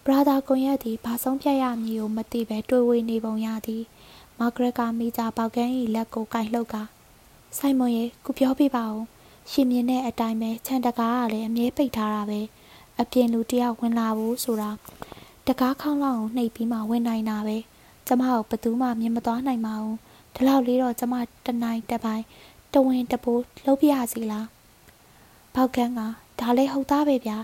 [0.04, 3.82] ဘရာသာကွန်ရက်သည်ဘာဆုံးဖြတ်ရမည်ကိုမသိပဲတွေးဝေနေပုံရသည်
[4.38, 6.76] မာဂရက်ကမိကြပေါကန်း၏လက်ကိုကင်လှုပ်က
[7.57, 9.02] ဆိုင်မွန်ရဲ့ခုပြောပြပါဦး
[9.50, 12.40] ရှင်မြင်တဲ့အတိုင်းပဲခြံတကားကလည်းအမြဲပိတ်ထားတာပဲ
[13.00, 14.71] အပြင်လူတယောက်ဝင်လာဘူးဆိုတာ
[15.47, 17.57] တကားခေါင်းလောက်ကိုနှိပ်ပြီးမှဝင်နိုင်တာပဲ
[18.07, 19.97] ကျမကိုဘသူမှမြင်မသွားနိုင်ပါဘူး
[20.35, 21.14] ဒီလောက်လေးတော့ကျမ
[21.47, 22.25] တနိုင်တပိုင်း
[22.75, 24.47] တဝင်တပိုးလှုပ်ပြရစီလား
[25.55, 26.00] ဘောက်ကန်းက
[26.40, 27.38] ဒါလည်းဟုတ်သားပဲဗျာ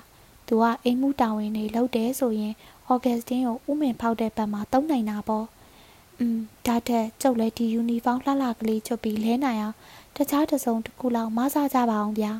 [0.48, 2.54] သူကအိမ်မှုတာဝန်တွေလုပ်တယ်ဆိုရင်
[2.86, 5.46] အော်ဂတ်စတင်းကိုဥမင်ဖောက်တဲ့ဘက်မှာတုံးနိုင်တာပေါ့
[6.18, 9.76] อืมဒါတဲ့ကျုပ်လည်းဒီယူနီဖောင်းလှလှကလေးချုပ်ပြီးလဲနိုင်အောင်
[10.16, 12.32] တခြားတစုံတစ်ခုလောက်မဆကြပါအောင်ဗျာ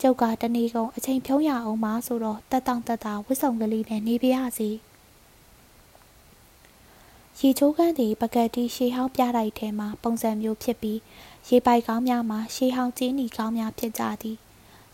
[0.00, 4.70] ကျုပ်ကတနေ့ကုန်အချိန်ဖြုံးရအောင်ပါဆိုတော့တက်တောင့်တက်တာဝစ်ဆောင်ကလေးနဲ့နေပြရစီ
[7.40, 10.98] ရေချိုးကန်းသည်ပကက်တီရှေးဟောင်းပြတိုက်ထဲမှပုံစံမျိုးဖြစ်ပြီး
[11.48, 14.36] ရေပိုက်ကောင်းများမှာရှေးဟောင်းကျင်းနီကောင်းများဖြစ်ကြသည်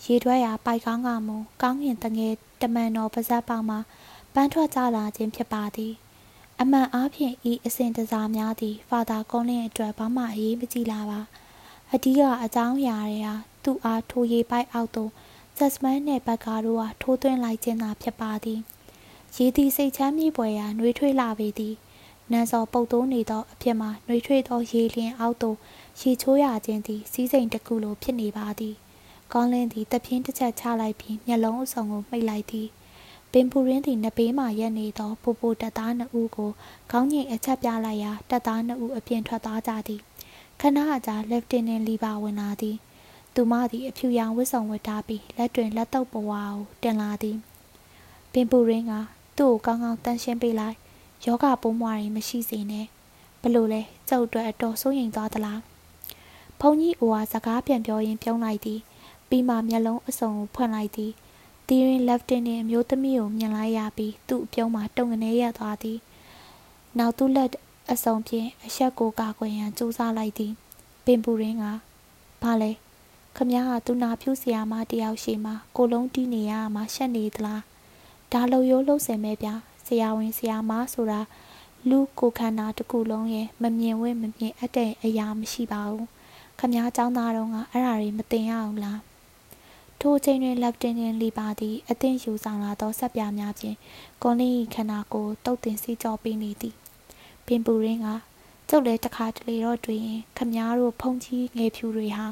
[0.04, 3.78] ရေထွက်ရာပိုက်ကောင်းကမူကောင်းငင်တငယ်တမန်တော်ပါဇက်ပေါင်းမှာ
[4.34, 5.92] ပန်းထွက်ကြလာခြင်းဖြစ်ပါသည်
[6.62, 11.20] အမှန်အားဖြင့်ဤအစဉ်တစားများသည်ဖာသာကုန်းလင်းအတွက်ဘာမှအရေးမကြီးလာပါ
[11.92, 13.34] အဓိကအကြောင်းအရာတွေဟာ
[13.64, 15.10] သူ့အားထိုးရေပိုက်အောက်သို့
[15.56, 18.60] ဆက်စမန်နှင့်ဘက်ကားတို့ဟာထိုးသွင်းလိုက်ခြင်းသာဖြစ်ပါသည်
[19.36, 21.74] ရေသည်စိတ်ချမ်းမြေပွေရာနှွေးထွေးလာပေသည်
[22.30, 25.56] နန်းစောပုတ်သိုးနေသောအဖြစ်မှာနှွေးထွေးသောရေလျင်အောက်သို့
[26.00, 28.74] ရေချိုးရခြင်းသည်စီးစိမ်တစ်ခုလိုဖြစ်နေပါသည်
[29.32, 32.75] ကောင်းလင်းသည်တပြင်းတစ်ချက်ချလိုက်ပြီးမျက်လုံးအစုံကိုမှိတ်လိုက်သည်ပ
[33.40, 36.50] င်ပူရင်းသည်နှစ်ဘေးမှရက်နေသောပူပူတက်သားနှစ်ဦးကို
[36.90, 40.00] ခေါင်းငိတ်အချက်ပြလိုက်ရာတက်သားနှစ်ဦးအပြင်ထွက်သွားကြသည်
[40.60, 42.76] ခဏအကြာလက်တင်နင်လီပါဝင်လာသည်
[43.34, 47.36] သူမသည်အဖြူရောင်ဝတ်စုံဝတ်ထားပြီးလက်တွင်လက်တော့ပွားကိုတင်လာသည်
[48.32, 48.92] ပင်ပူရင်းက
[49.38, 50.76] သူ့ကိုကောင်းကောင်းတန်းရှင်းပေးလိုက်
[51.24, 52.86] ယောဂပိုးမွားရင်မရှိစေနဲ့
[53.42, 55.60] ဘလို့လဲကျုပ်အတွက်အတော်စိုးရိမ်သွားသလား
[56.60, 58.80] ဘုံကြီးအိုဟာစကားပြန်ပြောရင်းပြုံးလိုက်သည်
[59.28, 61.12] ပြီးမှမျက်လုံးအစုံကိုဖွင့်လိုက်သည်
[61.67, 65.99] တီရင်လက်တင်နှင့်အမျိုးသမီးကိုမြင်လိုက်ရပြီးသူ့အပြုံးမှာတုံကနေရသွားသည်
[66.97, 67.49] နောက်သူ့လက်
[67.91, 70.53] အစုံဖြင့်အဆက်ကိုကာကွယ်ရန်ကြိုးစားလိုက်သည်
[71.05, 71.65] ပင်ပူရင်းက
[72.41, 72.71] ဘာလဲ
[73.35, 77.61] ခမည်းကသူနာဖြူဆရာမတယောက်ရှိမှကိုလုံးတီးနေရမှရှက်နေသလား
[78.31, 79.53] ဒါလုံရိုးလုံးစင်မဲဗျာ
[79.85, 81.21] ဆရာဝန်ဆရာမဆိုတာ
[81.89, 86.07] လူကိုခန္ဓာတစ်ခုလုံးရဲ့မမြင်ဝဲမမြင်အပ်တဲ့အရာမရှိပါဘူး
[86.59, 88.99] ခမည်းเจ้าသားတော်ကအဲ့ဒါတွေမသိရအောင်လား
[90.00, 93.76] ထိုအချိန်တွင်လက်တင်တင်လီပါသည်အသင့်ယူဆောင်လာသောဆက်ပြားများဖြင့်
[94.22, 96.74] ကွန်လင်း၏ခန္ဓာကိုယ်တုတ်တင်စီကြောပေးနေသည်
[97.46, 98.08] ပင်ပူရင်းက
[98.68, 102.26] ကျုပ်လည်းတခါတလေတော့တွေ့ရင်ခမားတို့ဖုန်ကြီးငယ်ဖြူတွေဟာ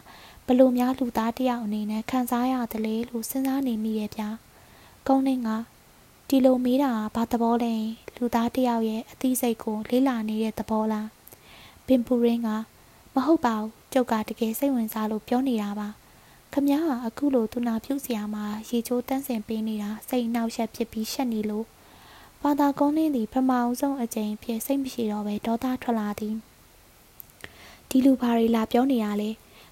[0.47, 4.29] ဘလို့များလူသားတယောက်အနေနဲ့ခံစားရတယ်လေလို့စဉ်းစားနေမိရဲ့ဗျာ
[5.07, 5.51] ကုန်းလင်းက
[6.29, 7.75] ဒီလိုမေးတာဘာသဘောလဲ
[8.17, 11.09] လူသားတယောက်ရဲ့အသိစိတ်ကိုလေးလာနေတဲ့သဘောလား
[11.87, 12.49] ပင်ပူရင်းက
[13.15, 15.89] မဟုတ်ပါဘူးကျုပ်ကတကယ်စိတ်ဝင်စားလို့ပြောနေတာပါ
[16.57, 21.67] ခမည်းဟာအခုလိုသူနာပြုတ်စရာမှာရေချိုးတန်းစင်ပေးနေတာစိတ်နှောက်ယှက်ဖြစ်ပြီးရှက်နေလို့
[22.43, 26.35] ဘာသာကုန်းလင်းသည်ပထမအောင်ဆုံးအကြိမ်ဖြစ်စိတ်မရှိတော့ပဲဒေါသထွက်လာသည်
[27.89, 29.31] ဒီလူဘာတွေလာပြောနေရလဲ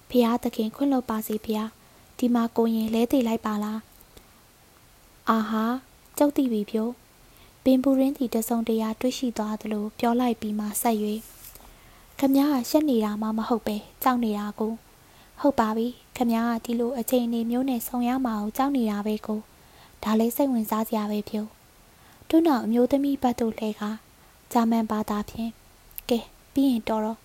[0.09, 1.59] ဖះသခင်ခွင့်လွတ်ပါစေဖះ
[2.17, 3.79] ဒီမှာကိုရင်လဲသေးလိုက်ပါလား
[5.29, 5.65] အာဟာ
[6.17, 6.91] ကြောက်တိပြီဖြို့
[7.63, 10.97] ပင်ပူရင်းတီတဆုံတရာတွေ့ရှိသွားသလိုပြောလိုက်ပြီးမှဆက်၍
[12.19, 14.73] ခမည်းကရှက်နေတာမှမဟုတ်ပဲကြောက်နေတာကို
[15.39, 19.39] ဟုတ်ပါပြီခမည်းကဒီလိုအချိန်နေမျိုးနဲ့ဆုံရမှာကိုကြောက်နေတာပဲကို
[20.03, 21.47] ဒါလေးစိတ်ဝင်စားစရာပဲဖြို့
[22.29, 23.81] တို့နောက်အမျိုးသမီးဘတ်တို့လဲက
[24.51, 25.51] ဂျာမန်ဘာသာဖြင့်
[26.09, 26.19] ကဲ
[26.53, 27.19] ပြီးရင်တော်တော့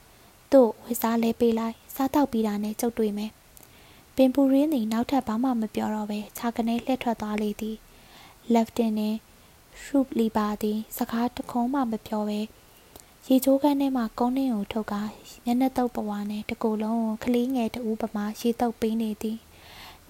[0.53, 3.33] တို့ဝေစားလဲပေးလိုက်စားတော့ပြီးတာနဲ့ကြုတ်တွေ့မယ်
[4.17, 7.77] ပင်ပူရင်းသည်နောက်ထပ်ဘာမှမပြောတော့ပဲခြာကနေလှည့်ထွက်သွားလေသည်
[8.53, 9.17] Lieutenant
[9.83, 12.41] ရှုပ်လီပါသည်စကားတခုံးမှမပြောပဲ
[13.31, 15.03] ရေချိုးခန်းထဲမှာကုန်းနှင်းကိုထုတ်ကာ
[15.45, 19.39] မျက်နှာတုပ်ပဝါနဲ့တကူလုံးကိုကလေးငယ်တူပမာရေတုပ်ပေးနေသည်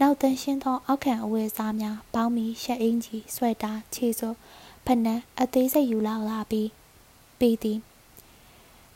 [0.00, 4.37] နောက်တန်းရှင်းသောအောက်ခံအဝယ်စားများပေါင်းပြီးရှက်အင်ကြီးဆွဲတာခြေစွပ်
[4.87, 6.68] ဖနက်အသေးစိတ်ယူလာလာပြီး
[7.38, 7.78] ပေးသည်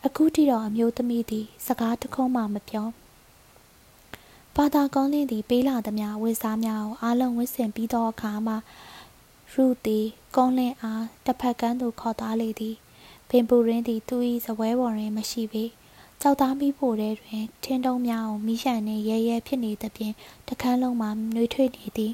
[0.04, 2.88] အခုထိတော့အမျိုးသမီးသည် စကားတခုံးမှမပြော
[4.56, 8.54] ဘာသာကောင်းလင်းသည်ပေးလာသည်များဝေစားများကိုအားလုံးဝစ်ဆင်ပြီးသောအခါမှ
[9.52, 10.06] ရုသည်
[10.36, 12.76] ကုန်းလင်းအားတစ်ဖက်ကန်းသို့ခေါ်သွားလေသည်
[13.34, 14.16] ပင်ပူရင်းသည်သူ၏
[14.46, 15.64] ဇပွဲပေါ်တွင်မရှိပေ
[16.20, 20.14] ကြောက်သားမိဖို့တဲ့တွင် ထင်းတုံးများကိုမိရှန်နှင့်ရဲရဲဖြစ်နေသဖြင့်
[20.48, 22.12] တခန်းလုံးမှာနှွေးထွေးနေသည်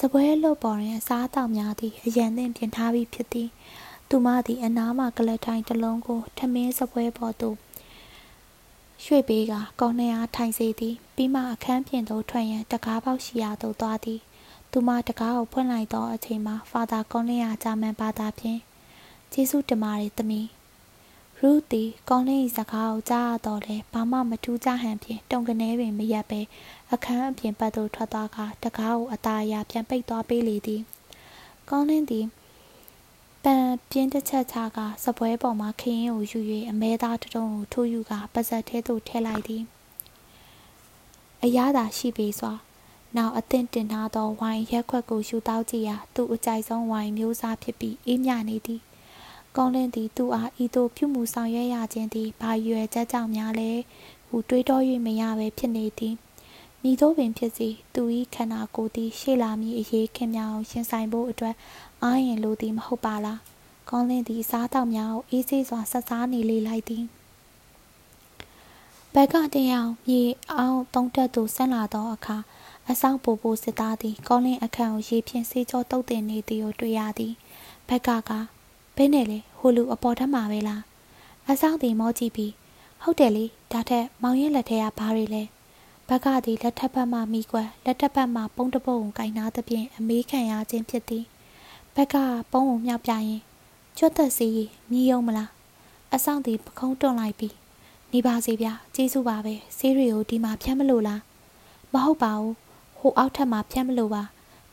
[0.00, 3.48] စပွဲလွတ်ပေါ်တွင်အစားအသောက်များသည်အရန်သင့်ပြင်ထားပြီးဖြစ်သည်
[4.08, 7.56] သူမသည်အနားမှကလထိုင်တစ်လုံးကိုထမင်းစပွဲပေါ်သို့
[9.04, 14.20] ရွှေ့ပေးကကောင်းနှအားထိုင်စေသည်ပြီးမှအခန်းပြင်သို့ထွက်ရန်တကားပေါက်ရှိရာသို့သွားသည်
[14.70, 18.60] သူမတကားကိုဖွင့်လိုက်သောအချိန်မှာဖာသာကောင်းလင်းရာဂျာမန်ဘာသာဖြင့်
[19.32, 20.48] ကျေးဇူးတင်ပါတယ်သမီး
[21.40, 26.40] ရူသည်ကောင်းလင်း၏စကားကိုကြားရတော့လဲဘာမှမထူးခြားဟန်ဖြင့်တုံကနေပင်မရက်ပဲ
[26.92, 30.82] အခန်းအပြင်ဘက်သို့ထွက်သွားကတကားကိုအသာအရာပြန်ပိတ်သွားပေးလေသည်
[31.68, 32.26] ကောင်းလင်းသည်
[33.44, 36.40] ပန်ပြင်းတစ်ချက်ချကစပွဲပေါ်မှခရင်ကိုယူ၍
[36.70, 39.62] အမဲသားတတုံးကိုထိုးယူကပါဇက်ထဲသို့ထည့်လိုက်သည်
[41.42, 42.52] အရသာရှိပေစွာ
[43.16, 48.82] နောက်အသင့်တင်ထားသောဝိုင်ရက်ခွက်ကိုယူတောက်ကြည့်ရာသူ့အကြိုက်ဆုံးဝိုင်မျိုးစားဖြစ်ပြီးအေးမြနေသည်
[49.56, 53.70] ကောင်းလင်းသည်သူ့အားဤသို့ပြုမှုဆောင်ရွက်ရခြင်းသည်ဘာရွယ်ချက်ကြောင့်များလဲ
[54.28, 56.14] ဟုတွေးတော၍မရပဲဖြစ်နေသည်
[56.82, 58.02] မိသောပင်ဖြစ်စီသူ၏
[58.34, 61.54] ခန္ဓာကိုယ်သည်ရှေ့လာမည်အရေးခင်မြောင်ရှင်ဆိုင်ဖို့အတွက်
[62.02, 63.40] အားရင်လိုသည်မဟုတ်ပါလား
[63.90, 67.04] ကောင်းလင်းသည်စားတောက်များကိုအေးဆေးစွာဆက်စားနေလေလိုက်သည်
[69.14, 72.36] ဘက်ကတယောင်မြေအောင်တုံးတက်သူဆင်းလာသောအခါ
[72.90, 77.32] အဆောင်ပူပူစစ်သားသည်ကောလင်းအခန့်ကိုရေဖြင့်ဆေးကြောတုတ်တင်နေသည်ကိုတွေ့ရသည်
[77.88, 78.30] ဘက်ကက
[78.96, 80.82] ဘယ်နဲ့လဲဟိုလူအပေါ်ထက်မှာပဲလား
[81.50, 82.52] အဆောင်သည်မောကြည့်ပြီး
[83.02, 85.42] ဟုတ်တယ်လေဒါထက်မောင်ရင်လက်ထဲကဘာတွေလဲ
[86.08, 91.24] ဘက်ကသည်လက်ထက်ဘက်မှမိကွယ်လက်ထက်ဘက်မှပုံတပုတ်ကိုကင်နာသဖြင့်အမေးခံရခြင်းဖြစ်သည်
[91.94, 92.16] ဘက်က
[92.52, 93.40] ပုံးကိုမြောက်ပြရင်
[93.98, 94.48] ကျွတ်သက်စီ
[94.90, 95.50] မြည်ယုံမလား
[96.14, 97.54] အဆောင်သည်ပခုံးတွန့်လိုက်ပြီး
[98.12, 101.20] နေပါစေဗျကျေးဇူးပါပဲဆေးတွေကိုဒီမှာဖြတ်မလို့လား
[101.92, 102.54] မဟုတ်ပါဘူး
[102.98, 104.22] ဟိုအောက်ထပ်မှာဖြတ်မလို့ပါ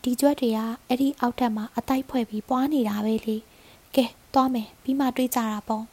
[0.04, 3.36] ဒီကြွက်တွေကအဲ့ဒီအောက်ထပ်မှာအတိုက်ဖွဲ့ပြီးပွားနေတာပဲလေ
[3.95, 5.86] ကဲသွားမယ်ပြီးမှတွေးကြတာပေါ့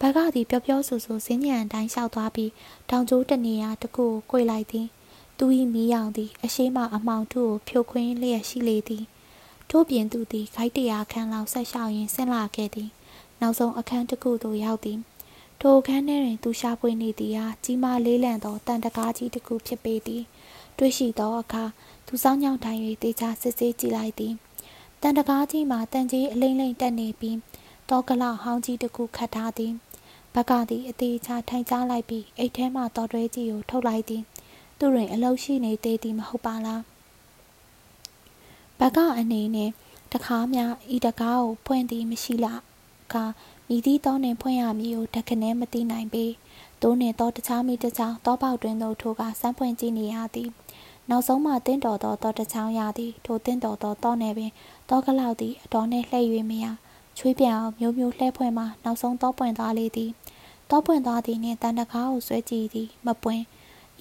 [0.00, 2.50] ဘကသည်ပျော်ပျော်ဆူဆူစင်းညံအတိုင်းလျှောက်သွားပြီး
[2.90, 4.86] တောင်ကျိုးတနေရာတခုကို꿰လိုက်သည်
[5.38, 9.04] သူ၏မီးရောင်သည်အရှိမအမောင်ထုကိုဖြိုခွင်းလျက်ရှိလေသည်
[9.70, 12.90] ထို့ပြင်သူသည်ခိုက်တရာခန်းလောက်ဆက်လျှောက်ရင်းဆင်းလာခဲ့သည်
[13.40, 14.98] နောက်ဆုံးအခန်းတစ်ခုသို့ရောက်သည်
[15.60, 20.22] ထိုအခန်းထဲတွင်သူရှာဖွေနေသည်ဟာကြီးမားလေးလံသောတန်တကားကြီးတစ်ခုဖြစ်ပေသည်
[20.78, 21.64] တွေ့ရှိသောအခါ
[22.06, 24.34] သူစောင်းညောင်းထိုင်၍တေချာစစ်ဆေးကြည့်လိုက်သည်
[25.02, 27.36] တန်တကားကြီးမှာတန်ကြီးအလိမ့်လိမ့်တက်နေပြီး
[27.90, 29.72] တောကလောက်ဟောင်းကြီးတစ်ခုခတ်ထားသည်
[30.34, 34.22] ဘက်ကသည်အသေးချာထိုင်ချလိုက်ပြီးအိတ်ထဲမှတော်တွဲကြီးကိုထုတ်လိုက်သည်
[34.78, 36.82] သူတွင်အလုရှိနေသေးသည်မဟုတ်ပါလား
[38.78, 39.70] ဘက်ကအနေနဲ့
[40.12, 40.60] တခါမှ
[40.94, 42.60] ဤတကားကိုဖွင့်သည်မရှိလား
[43.12, 43.14] က
[43.68, 46.24] မိသည့်သောနှင့်ဖွင့်ရမည်ကိုတခနဲမသိနိုင်ပေ
[46.82, 50.50] တိုးနှင့်သောတခြားမိတခြားသောပေါက်တွင်သို့ထိုကစမ်းဖွင့်ကြည့်နေရသည်
[51.10, 54.50] နောက်ဆုံးမှတင်းတော်သောတောတချောင်းရသည်ထိုတင်းတော်သောတောနယ်ပင်
[54.90, 56.66] တောကလောက်သည်အတော်နှင့်လှည့်၍မရ
[57.16, 60.10] ချွေးပြန်အောင်မျိုးမျိုးလှည့်ဖွင့်မှနောက်ဆုံးတောပွင့်သွားလေသည်
[60.70, 63.42] တောပွင့်သွားသည်နှင့်တန်တကားကိုဆွဲကြည့်သည်မပွင့်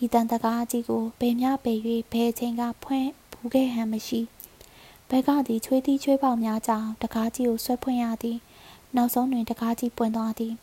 [0.03, 1.73] ဤတန်တကားကြီးကိုဘယ်မျှပေ၍
[2.11, 4.19] ဘယ်ချိန်ကဖွင့်ဘူးခဲ့ဟန်မရှိ
[5.09, 8.37] ဘက်ကသည်ချွေးသီးချွေးပေါက်များကြောင့်တကားကြီးကိုဆွဲဖွင့်ရသည်
[8.95, 10.53] နောက်ဆုံးတွင်တကားကြီးပွင့်သွားသည်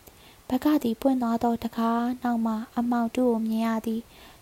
[0.48, 4.00] ဘက်ကသည်ပွင့်သွားသောတကားနောက်မှအမောက်တူကိုမြင်ရသည်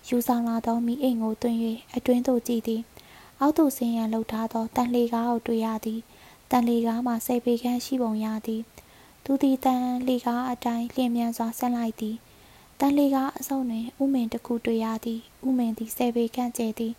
[0.08, 1.56] ယူဆောင်လာသောမိအိမ်ကိုတွင်၍
[1.94, 2.80] အတွင်းသို့ကြည့်သည်
[3.40, 6.00] အောက်သို့ဆင်းရန်လှုပ်ထားသောတန်လေကားကိုတွေ့ရသည်
[6.50, 8.62] တန်လေကားမှာစိတ်ပေခန်းရှိပုံရသည်
[9.24, 12.16] သူသည်တန်လေကားအတိုင်းလျင်မြန်စွာဆက်လိုက်သည်
[12.80, 16.94] တန်လေကားအစုံတွင်ဥမင်တစ်ခုတွေ့ရသည်ဥမင်သည်စိတ်ပေခန့်ကျဲသည်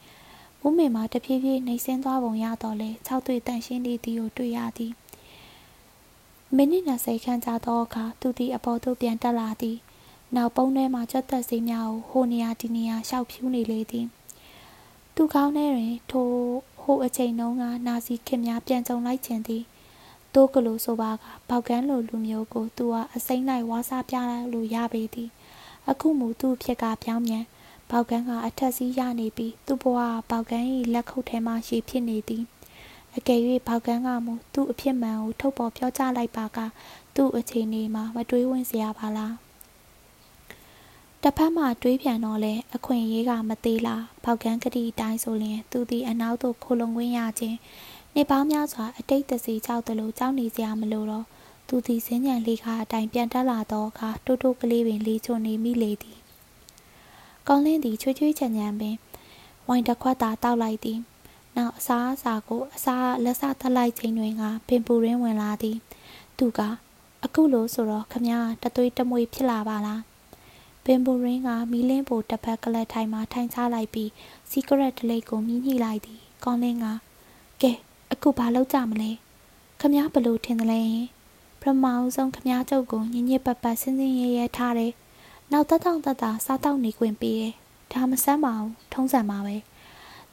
[0.66, 4.92] ဥမင်မှာတဖြည်းဖြည်းနှိမ့်ဆင်းသွားပုံရတော့လေ၆တွေ့တန်ရှင်းနေသည်ကိုတွေ့ရသည်
[6.56, 9.78] မိနစ်20ခန့်ကြာသောအခါသူသည်အပေါ်သို့ပြန်တက်လာသည်
[10.36, 14.08] နောက်ပုံးထဲမှကြွက်သက်စေးများကိုဟိုနေရာဒီနေရာရှောက်ဖြူးနေလေသည်
[15.16, 16.30] သူကောင်းထဲတွင်ထို
[16.82, 19.64] ဟိုအချိန်တုန်းကနာစီခင်များပြန်ကြုံလိုက်ခြင်းသည်
[20.34, 21.16] တိုးကလိုဆိုပါက
[21.50, 24.16] ပေါကန်းလိုလူမျိုးကိုသူကအစိမ့်လိုက်ဝါးစားပြ
[24.54, 25.30] လို့ရပေသည်
[25.90, 27.46] အခုမူသူ့ဖြစ်ကပြောင်းပြန်
[27.92, 30.00] ပေါကန်းကအထက်စီးရနေပြီးသူ့ဘဝ
[30.32, 32.44] ပေါကန်း၏လက်ခုပ်ထဲမှရှိဖြစ်နေသည်
[33.16, 36.60] အကယ်၍ပေါကန်းကမူသူ့အဖြစ်မှန်ကိုထုတ်ပေါ်ပြောကြားလိုက်ပါက
[37.16, 39.45] သူ့အချိန်လေးမှာမတွေးဝင်စရာပါလား
[41.28, 47.58] တစ်ဖက်မှတွေးပြန်တော့လဲအခွင့်အရေးကမသေးလားဖောက်ကန်းကတိအတိုင်းဆိုရင်သူသည်အနောက်သို့ခိုလုံခွင့်ရခြင်း
[48.14, 51.26] နှစ်ပေါင်းများစွာအတိတ်တစီကြောက်တယ်လို့ကြောက်နေစရာမလိုတော့
[51.68, 56.18] သူသည်စင်းညံလေးကားအတိုင်းပြန်တက်လာတော့အခါတိုးတိုးကလေးပင်လေးချုံနေမိလေသည်
[57.48, 58.96] ကောင်းလင်းသည်ချွေးချွေးချံချံပင်
[59.68, 61.00] ဝိုင်တစ်ခွက်သာတောက်လိုက်သည်
[61.56, 65.78] နောက်အစားအစာကိုအစားလက်စထလိုက်ခြင်းတွင်ကပင်ပူရင်းဝင်လာသည်
[66.38, 66.60] သူက
[67.24, 70.02] အခုလို့ဆိုတော့ခမည်းတသွေးတမွေဖြစ်လာပါလား
[70.86, 74.12] ပင်ပူရင်းကမီးလင်းပိုတစ်ဖက်ကလပ်ထိုင်မှထိုင်ချလိုက်ပြီး
[74.50, 76.86] စီကရက်ဒလိတ်ကိုမြည်ညှိလိုက်သည်ကောင်းလင်းက
[77.62, 77.72] ကဲ
[78.12, 79.12] အခုဘာလုပ်ကြမလဲ
[79.80, 80.82] ခမည်းဘလို့ထင်တယ်လဲ
[81.60, 84.94] ပထမအဆုံးခမည်းကျုပ်ကိုညင်ညစ်ပတ်ပတ်စင်းစင်းရဲရဲထားတယ်
[85.52, 87.54] နောက်တက်တောင့်တက်တာစားတောက်နေခွင့်ပေးတယ်
[87.92, 89.56] ဒါမဆန်းပါဘူးထုံးစံပါပဲ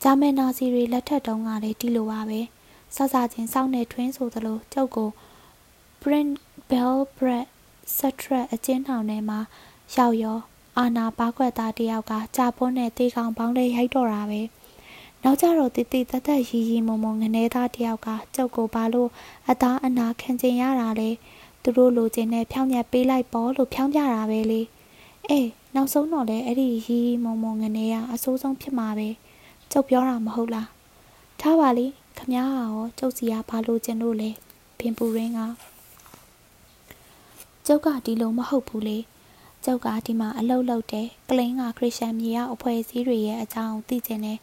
[0.03, 2.41] ဂျာမန်နာစီတွေလက်ထက်တုန်းကလည်းဒီလိုပါပဲ
[2.95, 5.09] စစချင်းစောင်းနေထွင်းဆိုသလိုကျုပ်ကို
[6.03, 6.33] Print
[6.71, 7.47] Bell Bread
[7.97, 9.39] Setret အကျဉ်းထောင်ထဲမှာ
[9.99, 10.39] ရောက်ရော
[10.79, 14.41] အာနာပါခွက်သားတယောက်ကကြာပွန်းနဲ့တေးကောင်ပေါင်းလေးရိုက်တော့တာပဲ
[15.23, 19.11] နောက်ကြတော့တိတိတတ်တတ်ရီရီမုံမုံငနေသားတယောက်ကကျုပ်ကိုဘာလို့
[19.51, 21.11] အသားအနာခံကျင်ရတာလဲ
[21.63, 24.61] သူတို့လိုချင်တဲ့ဖြောင်းညက်ပေးလိုက်ပေါ့လို့ဖြောင်းပြတာပဲလေ
[25.29, 29.09] အေးနောက်ဆုံးတော့လေအဲ့ဒီရီရီမုံမုံငနေကအဆိုးဆုံးဖြစ်မှာပဲ
[29.73, 30.69] ကျုပ်ပြောတာမဟုတ်လား
[31.41, 31.87] ထားပါလေ
[32.19, 34.31] ခမ ्या ရောကျုပ်စီကဘာလို့ကျင်လို့လဲ
[34.79, 35.41] ပင်ပူရင်းက
[37.67, 38.99] ကျုပ်ကဒီလိုမဟုတ်ဘူးလေ
[39.65, 44.39] ကျုပ်ကဒီမှာအလုပ်လုပ်တယ်ကလင်းကခရစ်ယာန်မြေရောက်အဖွဲ့အစည်းတွေရဲ့အကြောင်းသိချင်တယ်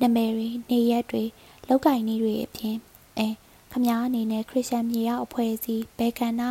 [0.00, 1.24] နမယ်တွေနေရက်တွေ
[1.68, 2.76] လောက်ကင်နည်းတွေအပြင်
[3.18, 3.28] အဲ
[3.72, 6.42] ခမားအနေနဲ့ခရစ်ယာန်မြေရောက်အဖွဲ့အစည်းဘယ်ကဏ္ဍ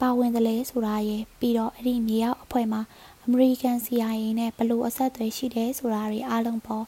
[0.00, 2.80] ပါဝင်တယ်လဲဆိုတာရယ်ပြီးတော့အဲ့ဒီမြေရောက်အဖွဲ့မှာ
[3.24, 6.84] အမေရိကန် CIA နဲ့ဘလို့အဆက်အသွယ်ရှိတယ်ဆိုတာတွေအားလုံးပေါ့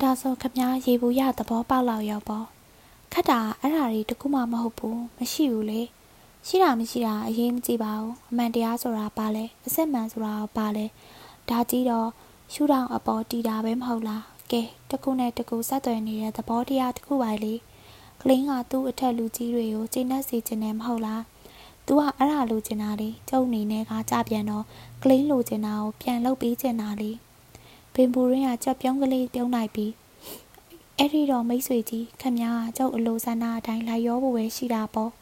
[0.00, 2.46] ဒါဆိုခမားရေဘူးရသဘောပေါက်လောက်ရောက်ပေါ့
[3.12, 5.80] ခက်တာအဲ့ဓာတွေတခုမှမဟုတ်ဘူးမရှိဘူးလေ
[6.46, 10.86] ရှိတာမရှိတာအရေးမကြီးပါဘူးအမှန်တရားဆိုတာပါလဲအစစ်မှန်ဆိုတာပါလဲ
[11.48, 12.08] ဒါကြီးတော့
[12.52, 17.54] ရှူတောင်အပေါ်တီတာပဲမဟုတ်လားကဲတခုနဲ့တခုဆက်သွယ်နေတဲ့သဘောတရားတစ်ခုပါလေ
[18.22, 21.22] ကလင်းကသူ့အထက်လူကြီးတွေကိုကျင့်တတ်စေချင်တယ်မဟုတ်လား
[21.86, 24.64] သူကအဲ့ဒါလိုချင်တာလေကျုပ်အနေနဲ့ကကြပြန်တော့
[25.02, 27.10] ကလင်းလိုချင်တာကိုပြန်လုပ်ပေးချင်တာလေ
[27.94, 29.92] ပင်ပူရင်းကကြက်ပြုံးကလေးပြုံးလိုက်ပြီး
[30.98, 35.12] အဲ့ဒီတော့မိတ်ဆွေကြီးခမညာကျုပ်အလိုဆန္ဒအတိုင်းလိုက်ရောဖို့ပဲရှိတာပေါ့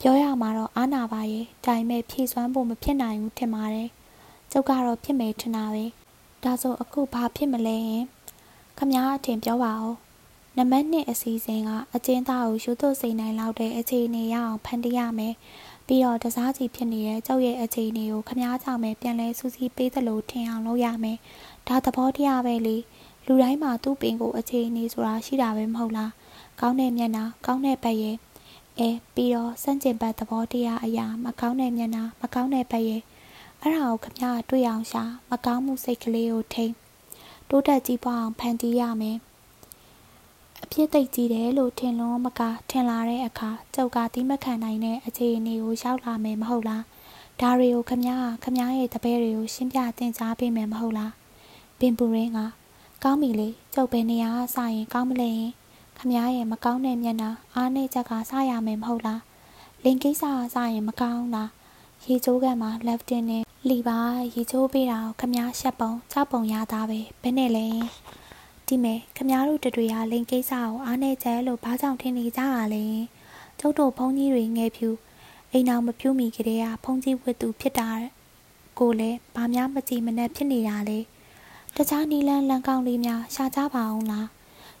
[0.00, 3.88] ပြောရမှာတော့အာနာပါရဲ့ဒါပေမဲ့ဖြည့်စွမ်းဖို့မဖြစ်နိုင်ဘူးထင်ပါတယ်
[4.52, 5.84] ကျုပ်ကတော့ဖြစ်မယ်ထင်တာပဲ
[6.44, 8.04] ဒါဆိုအခုဘာဖြစ်မလဲရင်
[8.78, 9.94] ခမားအထင်ပြောပါဦး
[10.56, 15.34] နံပါတ်1အစီအစဉ်ကအကျဉ်းသားကိုယူသွစိန်နိုင်လောက်တဲ့အခြေအနေရအောင်ဖန်တီးရမယ်
[15.86, 21.18] ပြီးတော့တစားစီဖြစ်နေတဲ့ကြောက်ရဲ့အခြေအနေကိုခမားကြောင့်ပဲပြန်လဲစူးစီးပေးသလိုထင်အောင်လုပ်ရမယ်
[21.68, 22.76] ဒါသဘောတရားပဲလေ
[23.26, 26.12] လူတိုင်းမှာသူ့ပင်ကိုအခြေအနေဆိုတာရှိတာပဲမဟုတ်လား
[26.60, 28.16] ကောင်းတဲ့မျက်နှာကောင်းတဲ့ဘက်ရဲ့
[28.78, 33.02] အဲပြီးတော့စန့်ကျင်ဘက်သဘောတရားအရာမကောင်းတဲ့မျက်နှာမကောင်းတဲ့ဘက်ရဲ့
[33.60, 36.74] အဲ့ဒါကိုခမရတွေ့အောင်ရှာမကောင်းမှုစိတ်ကလေးကိုထိန်း
[37.48, 39.18] တိုးတက်ကြီးပွားအောင်ဖန်တီးရမယ်
[40.62, 46.84] အဖြစ်သိကြီးတယ်လို့ထင်လွန်မကထင်လာတဲ့အခါကျုပ်ကသီးမခံနိုင်တဲ့အခြေအနေကိုရောက်လာမယ်မဟုတ်လား
[47.40, 48.10] ဒါတွေကိုခမရ
[48.44, 51.12] ခမရရဲ့တပည့်တွေကိုရှင်းပြသင်ကြားပေးမယ်မဟုတ်လား
[51.78, 52.40] ပင်ပူရင်းက
[53.02, 55.52] ကောင်းပြီလေကျုပ်ဘယ်နေရာစရင်ကောင်းမလဲရင်
[55.98, 59.22] ခမရဲ့မကောင်းတဲ့မျက်နှာအားနေချက်ကစရမယ်မဟုတ်လား
[59.84, 61.50] လင်ကိစ္စကစရင်မကောင်းလား
[62.06, 63.98] ရေချိုးကန်မှာ left in နဲ့လီပါ
[64.34, 67.66] ရေချိုးပေးတာကိုခမရှက်ပုံကြောက်ပုံရသားပဲဘယ်နဲ့လဲ
[68.66, 72.84] ဒီမဲ့ခမတို့တတွေကလင်ကိစ္စကိုအားနေချက်လို့ဘာကြောင့်ထင်နေကြတာလဲ
[73.60, 74.88] ကျုပ်တို့ဘုန်းကြီးတွေငယ်ဖြူ
[75.52, 77.88] အိမ်အောင်မဖြူမိကလေးကဘုန်းကြီးဝတ်သူဖြစ်တာ
[78.78, 80.98] ကိုလည်းဘာများမကြည်မနဲ့ဖြစ်နေတာလဲ
[81.76, 84.26] တခြားနီလန်းလန်ကောင်းလေးများရှာကြပါအောင်လား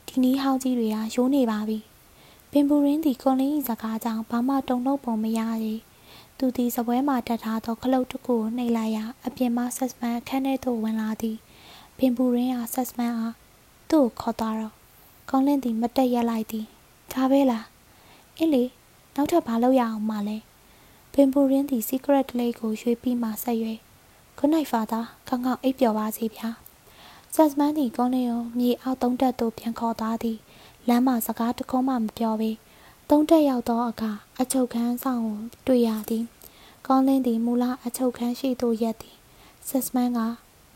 [0.08, 1.78] ဒီနီးဟောင်းကြီးတွေကရိုးနေပါပြီ
[2.50, 5.80] ပင်ပူရင်းဒီကွန်လင်းဤစကားကြောင့်ဘာမှတုံ့လို့ပုံမရသေး
[6.38, 11.36] သူသည်စပွဲမှာတက်ထားသောခလုတ်တစ်ခုကိုနှိပ်လိုက်ရာအပြင်မှဆက်စမန်အခန်းထဲသို့ဝင်လာသည်
[11.98, 13.34] ပင်ပူရင်းအားဆက်စမန်အား
[13.90, 14.74] သူ့ကိုခေါ်သွားတော့
[15.30, 16.64] ကောင်းလင်းသည်မတက်ရက်လိုက်သည်
[17.12, 17.66] ဒါပဲလား
[18.36, 18.64] အင်းလေ
[19.14, 20.38] နောက်ထပ်ဘာလုပ်ရအောင်မလဲ
[21.12, 23.58] ပင်ပူရင်းသည် secret လေးကိုရွှေ့ပြီးမှဆက်၍
[24.38, 26.48] ခုနိုင်ဖာသာကောင်းကောင်းအိပ်ပျော်ပါစေဗျာ
[27.38, 30.38] ဆက်စမန်သည်ကောင်းလင်းကိုမြေအောက်သုံးတက်သို့ပြန်ခေါ်သွားသည်
[30.88, 32.50] လမ်းမှာစကားတခုမှမပြောဘဲ
[33.10, 36.24] သုံးတက်ရောက်သောအခါအချုပ်ခန်းဆောင်ကိုတွေ့ရသည်
[36.86, 39.16] ကောင်းလင်းသည်မူလအချုပ်ခန်းရှိသို့ရက်သည်
[39.68, 40.18] ဆက်စမန်က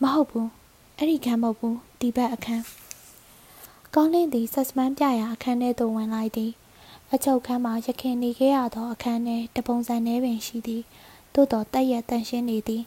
[0.02, 0.50] မဟုတ်ဘူး
[0.96, 2.64] အဲ့ဒီခန်းမဟုတ်ဘူးဒီဘက်အခန်း
[3.94, 6.52] ကောင်းလင်းသည်ဆက်စမန်ပြရာအခန်းထဲသို့ဝင်လိုက်သည်
[7.12, 10.82] အချုပ်ခန်းမှာရခင်နေခဲ့ရသောအခန်းထဲတပုံစံနှဲပင်ရှိသည်
[11.34, 12.82] သို့တော်တက်ရတန်ရှင်းနေသည်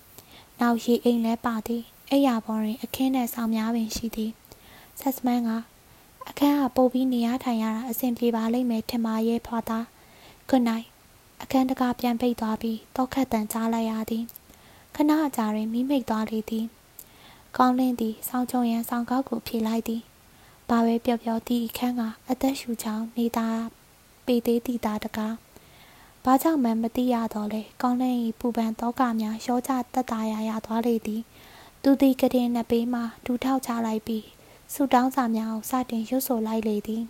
[0.59, 1.83] နောက်ရေအိမ်လဲပါသည်
[2.13, 4.31] အိယာပေါ်တွင် အခင်းနဲ့ဆောင်များပင်ရှိသည်
[4.99, 5.49] ဆက်စမန်က
[6.29, 9.85] အခန်းကပို့ပြီးနေရထိုင်ရတာအဆင်ပြေပါလိမ့်မယ်ထင်ပါရဲ့ဖွာသား
[10.49, 10.87] good night
[11.41, 14.23] အခန်းတကာပြန်ပိတ်သွားပြီးတောခတ်တန်ကြားလိုက်ရသည်
[14.95, 16.65] ခဏအကြာတွင်မိမိတ်သွားလေသည်
[17.57, 20.01] ကောင်းလင်းသည်စောင်းချုံရန်စောင်းကောက်ကိုဖြေလိုက်သည်
[20.69, 23.47] ဘာပဲပြောပြောသည့်အခန်းကအသက်ရှူချောင်းနေတာ
[24.25, 25.35] ပေသေးသည့်သားတကား
[26.23, 31.21] ဘာကြောင့်မှမသိရတော့လဲကောင်းလင်း၏ပူပန်တောကများရောကြတက်တာရရသွားလေသည်
[31.85, 34.25] သူသည်ကတင်နှစ်ပေးမှဒူထောက်ချလိုက်ပြီး
[34.73, 37.03] ဆူတောင်းစာများကိုစတင်ရွတ်ဆိုလိုက်လေသည်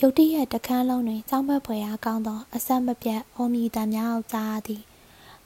[0.00, 4.82] ရုတ်တရက်တခန်းလုံးတွင်ကြောင်းဘက်ဖွယ်အားကောင်းသောအဆက်မပြတ်အော်မြည်တံများကိုကြားရသည်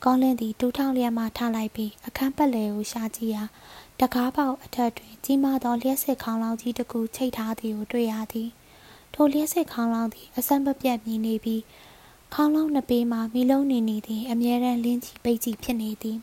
[0.04, 3.44] ကောင်းလင်းသည်တူးထောင်လျက်မှထားလိုက်ပြီးအခန်းပတ်လည်ကိုရှာကြည့်ရာ
[4.00, 8.48] တကားပေါက်အထက်တွင်ကြီးမားသောလျှက်စစ်ခေါင်းလောင်းကြီးတစ်ခုချိတ်ထားသည်ကိုတွေ့ရသည်
[9.14, 11.62] ထိုလျှက်စစ်ခေါင်းလောင်းသည်အဆက်မပြတ်မြည်နေပြီး
[12.34, 16.18] ခေါင်းလောင်းနှစ်ပေမှမီလုံးနေနေသည်အမြဲတမ်းလင်းချီပိတ်ချီဖြစ်နေသည်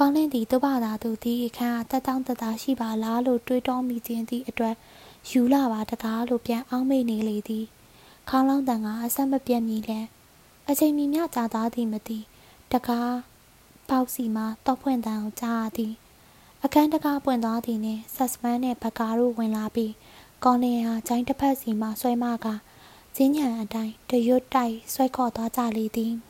[0.00, 4.74] ကောင်းလင်းသည်သူ့ဘာသာသူသည်အခန်းကတက်တောင်းတသားရှိပါလားလို့တွေးတောမိခြင်းသည့်အတွက်
[5.30, 7.64] ယူလာပါတကားလို့ပြန်အောင်းမိနေလေသည်
[8.28, 10.00] ခေါင်းလောင်းတန်ကအဆက်မပြတ်မြည်လဲ
[10.68, 12.18] အချိန်မီမျှကြာသားသည်မသိ
[12.72, 13.12] တကား
[13.88, 15.92] ပေါက်စီမှတော့ဖွင့်တန်းကိုကြားရသည်
[16.64, 19.92] အခန်းတကားပွင့်သွားသည်နှင့်ဆက်စပန်းနှင့်ဘကားတို့ဝင်လာပြီး
[20.44, 22.46] ကော်လင်ဟာဂျိုင်းတစ်ဖက်စီမှဆွဲမက
[23.16, 26.14] ဈဉ္ညာအတိုင်းတရွတ်တိုက်ဆွဲခေါ်သွားကြလေသည်။